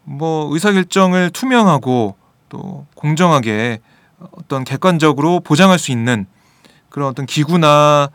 뭐 0.04 0.48
의사 0.52 0.72
결정을 0.72 1.30
투명하고 1.30 2.16
또 2.48 2.86
공정하게 2.94 3.80
어떤 4.32 4.64
객관적으로 4.64 5.40
보장할 5.40 5.78
수 5.78 5.92
있는 5.92 6.26
그런 6.88 7.08
어떤 7.08 7.26
기구나 7.26 8.10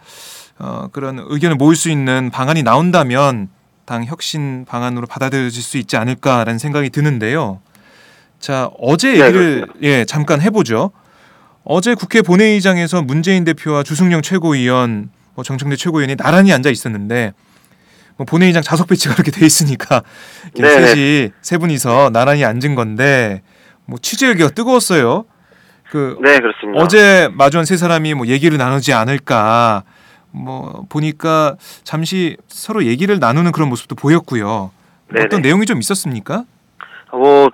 어, 0.59 0.87
그런 0.91 1.23
의견을 1.27 1.55
모을 1.55 1.75
수 1.75 1.89
있는 1.89 2.29
방안이 2.31 2.63
나온다면 2.63 3.49
당 3.85 4.05
혁신 4.05 4.65
방안으로 4.65 5.07
받아들여질 5.07 5.61
수 5.61 5.77
있지 5.77 5.97
않을까라는 5.97 6.57
생각이 6.57 6.89
드는데요. 6.89 7.59
자 8.39 8.69
어제 8.79 9.13
네, 9.13 9.25
얘기를 9.25 9.67
예 9.81 10.05
잠깐 10.05 10.41
해보죠. 10.41 10.91
어제 11.63 11.95
국회 11.95 12.21
본회의장에서 12.21 13.01
문재인 13.01 13.45
대표와 13.45 13.83
주승용 13.83 14.21
최고위원, 14.21 15.09
뭐 15.35 15.43
정청래 15.43 15.75
최고위원이 15.75 16.17
나란히 16.17 16.51
앉아 16.51 16.69
있었는데 16.69 17.33
뭐 17.33 17.52
본회의장 18.17 18.63
좌석 18.63 18.87
배치가 18.87 19.13
그렇게 19.15 19.31
돼 19.31 19.45
있으니까 19.45 20.03
이렇게 20.55 20.75
네네. 20.75 20.87
셋이 20.87 21.29
세 21.41 21.57
분이서 21.57 22.11
나란히 22.11 22.45
앉은 22.45 22.75
건데 22.75 23.41
뭐 23.85 23.97
취재 24.01 24.27
열기가 24.27 24.49
뜨거웠어요. 24.49 25.25
그 25.89 26.17
네, 26.21 26.39
그렇습니다. 26.39 26.81
어제 26.81 27.29
마주한 27.33 27.65
세 27.65 27.77
사람이 27.77 28.13
뭐 28.13 28.27
얘기를 28.27 28.57
나누지 28.57 28.93
않을까 28.93 29.83
뭐 30.31 30.85
보니까 30.89 31.55
잠시 31.83 32.37
서로 32.47 32.85
얘기를 32.85 33.19
나누는 33.19 33.51
그런 33.51 33.69
모습도 33.69 33.95
보였고요. 33.95 34.71
네네. 35.11 35.25
어떤 35.25 35.41
내용이 35.41 35.65
좀 35.65 35.79
있었습니까? 35.79 36.45
뭐, 37.11 37.49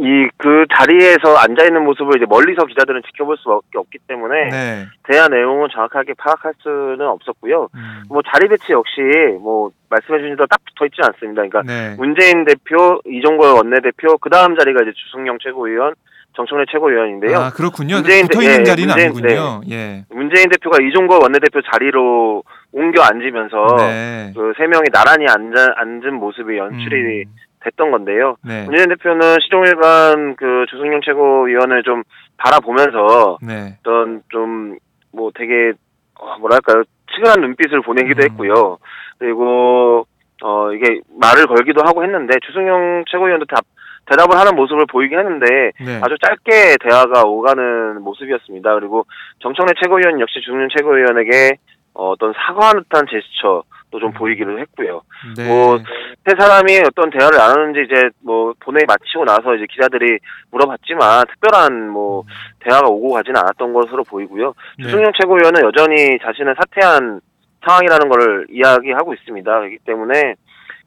이, 0.00 0.28
그 0.36 0.64
자리에서 0.76 1.36
앉아 1.36 1.64
있는 1.64 1.84
모습을 1.84 2.16
이제 2.18 2.26
멀리서 2.28 2.64
기자들은 2.66 3.02
지켜볼 3.06 3.36
수밖에 3.38 3.78
없기 3.78 3.98
때문에, 4.06 4.48
네. 4.48 4.86
대화 5.08 5.26
내용은 5.28 5.68
정확하게 5.72 6.14
파악할 6.14 6.52
수는 6.58 7.00
없었고요. 7.02 7.68
음. 7.74 8.02
뭐, 8.08 8.22
자리 8.32 8.48
배치 8.48 8.72
역시, 8.72 9.00
뭐, 9.40 9.70
말씀해 9.90 10.20
주신 10.20 10.36
대로 10.36 10.46
딱 10.46 10.60
붙어 10.64 10.86
있지 10.86 10.98
않습니다. 11.02 11.42
그러니까, 11.42 11.62
네. 11.62 11.96
문재인 11.98 12.44
대표, 12.44 13.00
이종걸 13.06 13.52
원내대표, 13.54 14.18
그 14.18 14.30
다음 14.30 14.56
자리가 14.56 14.82
이제 14.82 14.92
주승용 14.94 15.38
최고위원, 15.42 15.94
정청래 16.36 16.66
최고위원인데요. 16.70 17.36
아 17.36 17.50
그렇군요. 17.50 17.96
문재인 17.96 18.28
붙어 18.28 18.38
대- 18.38 18.44
있는 18.46 18.60
예, 18.60 18.64
자리는 18.64 18.94
문재인- 19.10 19.40
아니군요. 19.40 19.60
예. 19.72 20.04
문재인 20.10 20.48
대표가 20.50 20.78
이종걸 20.80 21.18
원내대표 21.20 21.60
자리로 21.72 22.44
옮겨 22.70 23.02
앉으면서, 23.02 23.76
네. 23.78 24.32
그세 24.36 24.68
명이 24.68 24.84
나란히 24.92 25.26
앉아, 25.26 25.72
앉은 25.76 26.14
모습이 26.14 26.56
연출이 26.56 27.24
음. 27.24 27.34
됐던 27.64 27.90
건데요. 27.90 28.36
네. 28.44 28.64
문재인 28.64 28.88
대표는 28.88 29.36
시종일관 29.42 30.36
그 30.36 30.66
주승용 30.70 31.00
최고위원을 31.04 31.82
좀 31.82 32.02
바라보면서 32.36 33.38
네. 33.42 33.76
어떤 33.80 34.22
좀 34.30 34.78
뭐 35.12 35.30
되게 35.34 35.72
어, 36.14 36.38
뭐랄까요 36.38 36.84
치근한 37.12 37.40
눈빛을 37.40 37.82
보내기도 37.82 38.22
음. 38.22 38.24
했고요. 38.24 38.78
그리고 39.18 40.06
어 40.42 40.72
이게 40.72 41.00
말을 41.18 41.46
걸기도 41.46 41.82
하고 41.84 42.04
했는데 42.04 42.34
주승용 42.46 43.04
최고위원도 43.10 43.46
답 43.46 43.64
대답을 44.06 44.38
하는 44.38 44.54
모습을 44.54 44.86
보이긴 44.86 45.18
했는데 45.18 45.72
네. 45.80 46.00
아주 46.02 46.16
짧게 46.22 46.76
대화가 46.80 47.22
오가는 47.26 48.00
모습이었습니다. 48.02 48.74
그리고 48.74 49.04
정청래 49.40 49.72
최고위원 49.82 50.20
역시 50.20 50.40
주승용 50.40 50.68
최고위원에게 50.76 51.56
어, 51.98 52.10
어떤 52.10 52.32
사과하는 52.32 52.84
듯한 52.84 53.06
제스처도 53.10 53.98
좀 53.98 54.12
보이기도 54.12 54.56
했고요. 54.56 55.02
음. 55.26 55.34
네. 55.36 55.48
뭐세 55.48 56.38
사람이 56.38 56.78
어떤 56.86 57.10
대화를 57.10 57.36
나누는지 57.36 57.90
이제 57.90 58.08
뭐 58.22 58.54
본회의 58.60 58.84
마치고 58.86 59.24
나서 59.24 59.56
이제 59.56 59.66
기자들이 59.68 60.18
물어봤지만 60.52 61.26
특별한 61.26 61.88
뭐 61.90 62.22
대화가 62.60 62.86
오고 62.86 63.14
가지는 63.14 63.40
않았던 63.40 63.72
것으로 63.72 64.04
보이고요. 64.04 64.48
음. 64.48 64.54
네. 64.78 64.84
주승용 64.84 65.10
최고위원은 65.20 65.64
여전히 65.64 66.18
자신은 66.22 66.54
사퇴한 66.54 67.20
상황이라는 67.66 68.08
걸 68.08 68.46
이야기하고 68.48 69.12
있습니다. 69.14 69.58
그렇기 69.58 69.78
때문에 69.84 70.36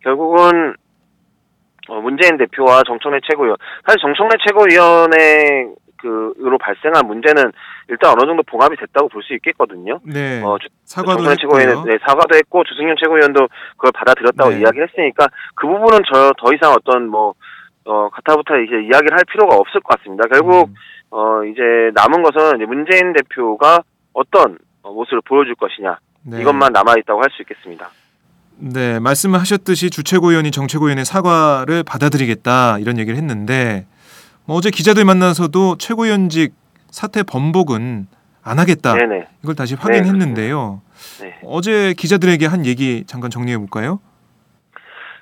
결국은 0.04 0.76
어, 1.90 2.00
문재인 2.00 2.38
대표와 2.38 2.84
정청래 2.88 3.20
최고위원 3.30 3.58
사실 3.86 4.00
정청래 4.00 4.36
최고위원의 4.48 5.76
그로 6.02 6.58
발생한 6.58 7.06
문제는 7.08 7.52
일단 7.90 8.12
어느 8.12 8.26
정도 8.28 8.44
봉합이 8.44 8.76
됐다고 8.78 9.08
볼 9.10 9.22
수 9.24 9.34
있겠거든요. 9.36 10.00
네. 10.04 10.42
어, 10.44 10.58
주- 10.60 10.68
사과도 10.86 11.30
했고요. 11.30 11.84
네, 11.84 11.98
사과도 12.06 12.36
했고 12.36 12.64
주승용 12.64 12.96
최고위원도 13.02 13.48
그걸 13.78 13.92
받아들였다고 13.94 14.50
네. 14.52 14.60
이야기를 14.62 14.88
했으니까 14.90 15.28
그 15.56 15.68
부분은 15.68 16.00
저 16.12 16.34
더 16.38 16.54
이상 16.54 16.72
어떤 16.74 17.08
뭐 17.08 17.34
어, 17.86 18.10
가타부타 18.10 18.58
이제 18.60 18.76
이야기를 18.76 19.14
할 19.18 19.24
필요가 19.32 19.56
없을 19.56 19.80
것 19.82 19.98
같습니다. 19.98 20.24
결국 20.32 20.70
음. 20.70 20.76
어, 21.12 21.44
이제 21.46 21.62
남은 21.94 22.24
것은 22.24 22.58
이제 22.58 22.66
문재인 22.66 23.14
대표가 23.14 23.84
어떤 24.14 24.58
어, 24.84 24.92
모습을 24.94 25.22
보여줄 25.28 25.56
것이냐 25.56 25.98
네. 26.26 26.42
이것만 26.42 26.72
남아 26.74 26.96
있다고 27.00 27.20
할 27.22 27.30
수 27.32 27.42
있겠습니다. 27.44 27.90
네, 28.64 29.00
말씀하셨듯이 29.00 29.90
주최고위원이 29.90 30.52
정최고위원의 30.52 31.04
사과를 31.06 31.84
받아들이겠다 31.84 32.78
이런 32.80 33.00
얘기를 33.00 33.18
했는데 33.18 33.86
뭐 33.88 33.91
어제 34.52 34.70
기자들 34.70 35.06
만나서도 35.06 35.78
최고위원직 35.78 36.54
사퇴 36.90 37.24
번복은 37.24 38.08
안 38.44 38.60
하겠다 38.60 38.96
네네. 38.96 39.28
이걸 39.44 39.56
다시 39.56 39.76
확인했는데요. 39.76 40.82
네. 41.22 41.40
어제 41.46 41.94
기자들에게 41.98 42.46
한 42.48 42.66
얘기 42.66 43.06
잠깐 43.08 43.30
정리해 43.30 43.58
볼까요? 43.58 44.02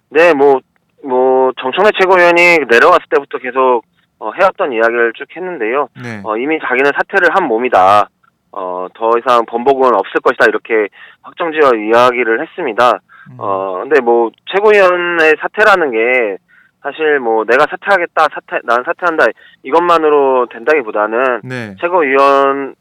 네, 0.10 0.34
뭐, 0.34 0.62
뭐, 1.04 1.52
정청래 1.62 1.92
최고위원이 2.00 2.66
내려왔을 2.70 3.06
때부터 3.12 3.38
계속, 3.38 3.84
어, 4.18 4.32
해왔던 4.32 4.74
이야기를 4.74 5.14
쭉 5.16 5.28
했는데요. 5.36 5.90
네. 6.02 6.22
어, 6.24 6.36
이미 6.38 6.58
자기는 6.60 6.92
사퇴를 6.96 7.30
한 7.36 7.48
몸이다. 7.48 8.10
어, 8.52 8.88
더 8.96 9.12
이상 9.20 9.46
번복은 9.46 9.94
없을 9.94 10.22
것이다. 10.24 10.46
이렇게 10.48 10.88
확정지어 11.22 11.76
이야기를 11.76 12.42
했습니다. 12.42 13.00
음. 13.30 13.36
어, 13.38 13.82
근데 13.84 14.02
뭐, 14.02 14.32
최고위원의 14.52 15.36
사퇴라는 15.40 15.92
게, 15.92 16.38
사실 16.82 17.20
뭐, 17.20 17.44
내가 17.46 17.66
사퇴하겠다, 17.70 18.28
사퇴, 18.34 18.62
난 18.64 18.84
사퇴한다, 18.86 19.26
이것만으로 19.64 20.48
된다기보다는, 20.52 21.42
네. 21.44 21.76
최고위원, 21.82 22.76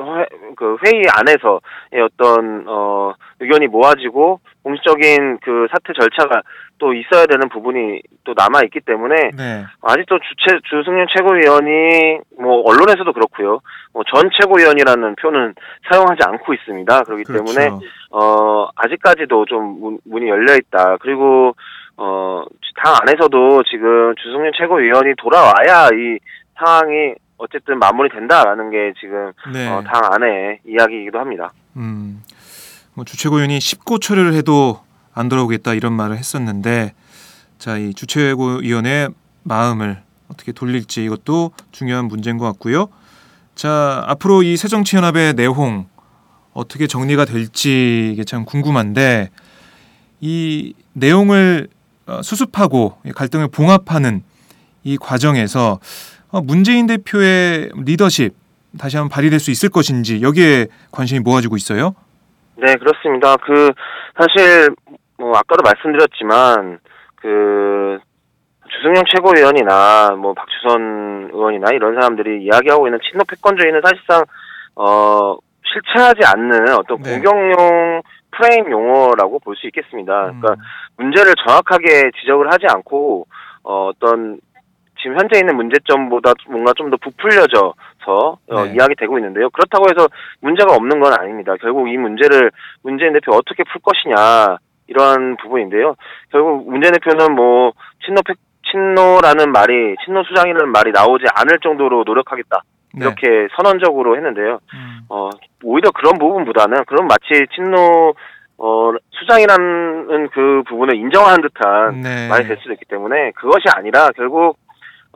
회, 0.00 0.26
그 0.56 0.76
회의 0.84 1.04
안에서의 1.08 2.02
어떤 2.02 2.64
어 2.66 3.14
의견이 3.38 3.68
모아지고 3.68 4.40
공식적인 4.64 5.38
그 5.40 5.68
사퇴 5.70 5.92
절차가 5.98 6.42
또 6.78 6.92
있어야 6.92 7.26
되는 7.26 7.48
부분이 7.48 8.02
또 8.24 8.34
남아 8.36 8.62
있기 8.64 8.80
때문에 8.80 9.14
네. 9.36 9.64
아직도 9.82 10.18
주최 10.18 10.58
주승용 10.68 11.06
최고위원이 11.14 12.18
뭐 12.40 12.62
언론에서도 12.66 13.12
그렇고요. 13.12 13.60
뭐 13.92 14.02
전 14.12 14.28
최고위원이라는 14.40 15.14
표는 15.14 15.54
사용하지 15.88 16.18
않고 16.26 16.54
있습니다. 16.54 17.02
그렇기 17.04 17.22
그렇죠. 17.22 17.44
때문에 17.44 17.78
어 18.10 18.68
아직까지도 18.74 19.44
좀 19.46 19.80
문, 19.80 19.98
문이 20.04 20.28
열려 20.28 20.56
있다. 20.56 20.96
그리고 21.00 21.54
어 21.96 22.44
당 22.84 22.94
안에서도 23.00 23.62
지금 23.70 24.14
주승용 24.16 24.50
최고위원이 24.58 25.14
돌아와야 25.16 25.88
이 25.88 26.18
상황이 26.58 27.14
어쨌든 27.38 27.78
마무리된다라는 27.78 28.70
게 28.70 28.92
지금 29.00 29.32
네. 29.52 29.68
어, 29.68 29.82
당 29.82 30.02
안에 30.12 30.60
이야기이기도 30.66 31.18
합니다. 31.18 31.52
음. 31.76 32.22
뭐 32.94 33.04
주최고위원이 33.04 33.58
10고 33.58 34.00
처리를 34.00 34.34
해도 34.34 34.80
안 35.14 35.28
돌아오겠다 35.28 35.74
이런 35.74 35.94
말을 35.94 36.16
했었는데 36.16 36.92
자, 37.58 37.78
이 37.78 37.94
주최고위원의 37.94 39.08
마음을 39.42 39.98
어떻게 40.30 40.52
돌릴지 40.52 41.04
이것도 41.04 41.52
중요한 41.72 42.04
문제인 42.06 42.38
것 42.38 42.44
같고요. 42.46 42.88
자, 43.54 44.04
앞으로 44.06 44.42
이 44.42 44.56
새정치연합의 44.56 45.34
내홍 45.34 45.86
어떻게 46.52 46.86
정리가 46.86 47.24
될지 47.24 48.10
이게 48.12 48.24
참 48.24 48.44
궁금한데 48.44 49.30
이 50.20 50.74
내용을 50.92 51.68
어, 51.68 51.83
수습하고 52.22 52.98
이 53.04 53.12
갈등을 53.12 53.48
봉합하는 53.48 54.22
이 54.82 54.96
과정에서 54.98 55.80
어, 56.30 56.40
문재인 56.40 56.86
대표의 56.86 57.70
리더십 57.84 58.34
다시 58.78 58.96
한번 58.96 59.08
발휘될 59.08 59.38
수 59.38 59.50
있을 59.50 59.70
것인지 59.70 60.20
여기에 60.20 60.66
관심이 60.90 61.20
모아지고 61.20 61.56
있어요. 61.56 61.94
네, 62.56 62.74
그렇습니다. 62.74 63.36
그 63.36 63.70
사실 64.18 64.74
뭐 65.16 65.30
아까도 65.36 65.62
말씀드렸지만 65.62 66.78
그 67.16 67.98
주승용 68.68 69.04
최고위원이나 69.14 70.16
뭐 70.16 70.34
박주선 70.34 71.30
의원이나 71.32 71.70
이런 71.72 71.94
사람들이 71.94 72.44
이야기하고 72.44 72.88
있는 72.88 72.98
친노 73.08 73.24
패권주의는 73.28 73.80
사실상 73.82 74.24
어 74.74 75.36
실체하지 75.64 76.20
않는 76.24 76.74
어떤 76.78 77.00
네. 77.02 77.20
공격용 77.20 78.02
프레임 78.36 78.70
용어라고 78.70 79.38
볼 79.40 79.54
수 79.56 79.66
있겠습니다. 79.68 80.26
음. 80.26 80.40
그러니까 80.40 80.62
문제를 80.96 81.32
정확하게 81.46 82.10
지적을 82.20 82.52
하지 82.52 82.66
않고 82.68 83.26
어, 83.64 83.88
어떤 83.88 84.38
지금 85.00 85.18
현재 85.18 85.38
있는 85.38 85.56
문제점보다 85.56 86.32
뭔가 86.48 86.72
좀 86.76 86.90
더 86.90 86.96
부풀려져서 86.96 88.38
어, 88.50 88.64
네. 88.64 88.74
이야기되고 88.74 89.18
있는데요. 89.18 89.50
그렇다고 89.50 89.84
해서 89.90 90.08
문제가 90.40 90.74
없는 90.74 91.00
건 91.00 91.12
아닙니다. 91.18 91.54
결국 91.60 91.88
이 91.88 91.96
문제를 91.96 92.50
문재인 92.82 93.12
대표 93.12 93.32
어떻게 93.34 93.62
풀 93.64 93.80
것이냐 93.82 94.56
이런 94.86 95.36
부분인데요. 95.38 95.96
결국 96.30 96.70
문재인 96.70 96.92
대표는 96.94 97.34
뭐 97.34 97.72
친노 98.04 98.20
패- 98.26 98.34
친노라는 98.70 99.52
말이 99.52 99.94
친노 100.04 100.24
수장이라는 100.24 100.68
말이 100.72 100.90
나오지 100.92 101.24
않을 101.36 101.58
정도로 101.62 102.02
노력하겠다 102.06 102.62
네. 102.64 102.73
이렇게 102.96 103.48
선언적으로 103.56 104.16
했는데요. 104.16 104.60
어 105.08 105.30
오히려 105.62 105.90
그런 105.90 106.18
부분보다는 106.18 106.84
그런 106.86 107.06
마치 107.06 107.46
친노 107.54 108.14
어 108.58 108.92
수장이라는 109.10 110.28
그 110.30 110.62
부분을 110.68 110.96
인정한 110.96 111.40
듯한 111.42 112.00
네. 112.02 112.28
말이 112.28 112.46
될 112.46 112.56
수도 112.58 112.72
있기 112.72 112.84
때문에 112.86 113.32
그것이 113.32 113.64
아니라 113.74 114.08
결국 114.16 114.58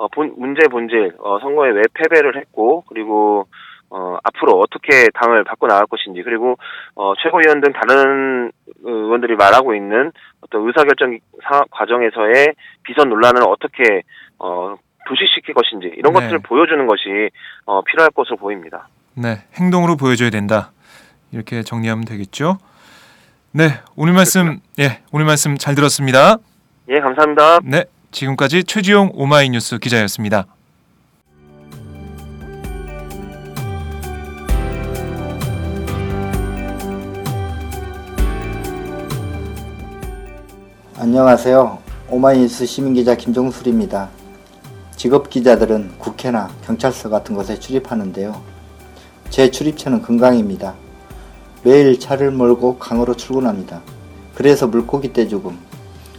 어, 0.00 0.06
본, 0.06 0.32
문제 0.38 0.68
본질, 0.68 1.14
어, 1.18 1.40
선거에 1.40 1.70
왜 1.70 1.82
패배를 1.92 2.36
했고, 2.36 2.84
그리고, 2.88 3.48
어, 3.90 4.16
앞으로 4.22 4.52
어떻게 4.60 5.08
당을 5.12 5.42
바꿔 5.42 5.66
나갈 5.66 5.86
것인지, 5.86 6.22
그리고, 6.22 6.54
어, 6.94 7.14
최고위원 7.20 7.60
등 7.60 7.72
다른 7.72 8.52
의원들이 8.84 9.34
말하고 9.34 9.74
있는 9.74 10.12
어떤 10.40 10.64
의사결정 10.68 11.18
사- 11.42 11.64
과정에서의 11.72 12.54
비선 12.84 13.08
논란을 13.08 13.42
어떻게, 13.48 14.02
어, 14.38 14.76
도식시킬 15.08 15.54
것인지, 15.54 15.90
이런 15.96 16.12
네. 16.12 16.20
것들을 16.20 16.38
보여주는 16.40 16.86
것이, 16.86 17.30
어, 17.64 17.82
필요할 17.82 18.10
것으로 18.10 18.36
보입니다. 18.36 18.88
네, 19.14 19.42
행동으로 19.54 19.96
보여줘야 19.96 20.30
된다. 20.30 20.72
이렇게 21.32 21.62
정리하면 21.62 22.04
되겠죠. 22.04 22.58
네, 23.52 23.80
오늘 23.96 24.12
말씀 24.12 24.60
예, 24.78 25.00
오늘 25.10 25.26
말씀 25.26 25.56
잘 25.56 25.74
들었습니다. 25.74 26.36
예, 26.88 27.00
감사합니다. 27.00 27.60
네, 27.64 27.84
지금까지 28.10 28.64
최지용 28.64 29.10
오마이뉴스 29.14 29.78
기자였습니다. 29.78 30.46
안녕하세요. 41.00 41.78
오마이뉴스 42.10 42.66
시민기자 42.66 43.14
김종술입니다. 43.14 44.17
직업 44.98 45.30
기자들은 45.30 45.92
국회나 45.98 46.50
경찰서 46.66 47.08
같은 47.08 47.36
곳에 47.36 47.60
출입하는데요. 47.60 48.42
제 49.30 49.48
출입처는 49.48 50.02
금강입니다. 50.02 50.74
매일 51.62 52.00
차를 52.00 52.32
몰고 52.32 52.78
강으로 52.78 53.14
출근합니다. 53.14 53.80
그래서 54.34 54.66
물고기 54.66 55.12
떼 55.12 55.28
죽음, 55.28 55.56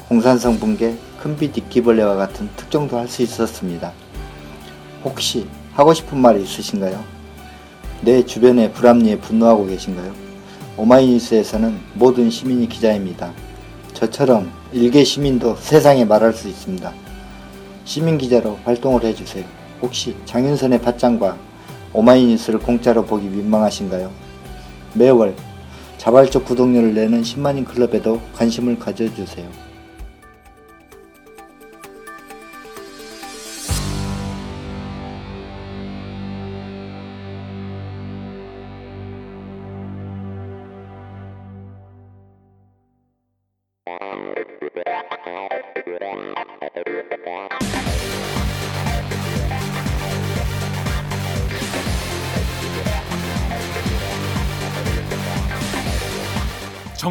홍산성 0.10 0.60
붕괴, 0.60 0.96
큰빛 1.22 1.58
이끼벌레와 1.58 2.16
같은 2.16 2.50
특종도 2.56 2.98
할 2.98 3.10
수 3.10 3.22
있었습니다. 3.22 3.92
혹시 5.04 5.46
하고 5.74 5.94
싶은 5.94 6.18
말이 6.18 6.42
있으신가요? 6.42 7.04
내 8.02 8.26
주변의 8.26 8.72
불합리에 8.72 9.20
분노하고 9.20 9.66
계신가요? 9.66 10.14
오마이뉴스에서는 10.78 11.78
모든 11.96 12.30
시민이 12.30 12.70
기자입니다. 12.70 13.34
저처럼 13.94 14.50
일개 14.72 15.04
시민도 15.04 15.58
세상에 15.58 16.06
말할 16.06 16.32
수 16.32 16.48
있습니다. 16.48 17.09
시민 17.90 18.20
기자로 18.20 18.60
활동을 18.66 19.04
해주세요. 19.04 19.44
혹시 19.82 20.16
장윤선의 20.26 20.80
팟짱과 20.80 21.36
오마이뉴스를 21.92 22.60
공짜로 22.60 23.04
보기 23.04 23.26
민망하신가요? 23.28 24.12
매월 24.94 25.34
자발적 25.98 26.46
구독료를 26.46 26.94
내는 26.94 27.24
10만인 27.24 27.66
클럽에도 27.66 28.22
관심을 28.36 28.78
가져주세요. 28.78 29.69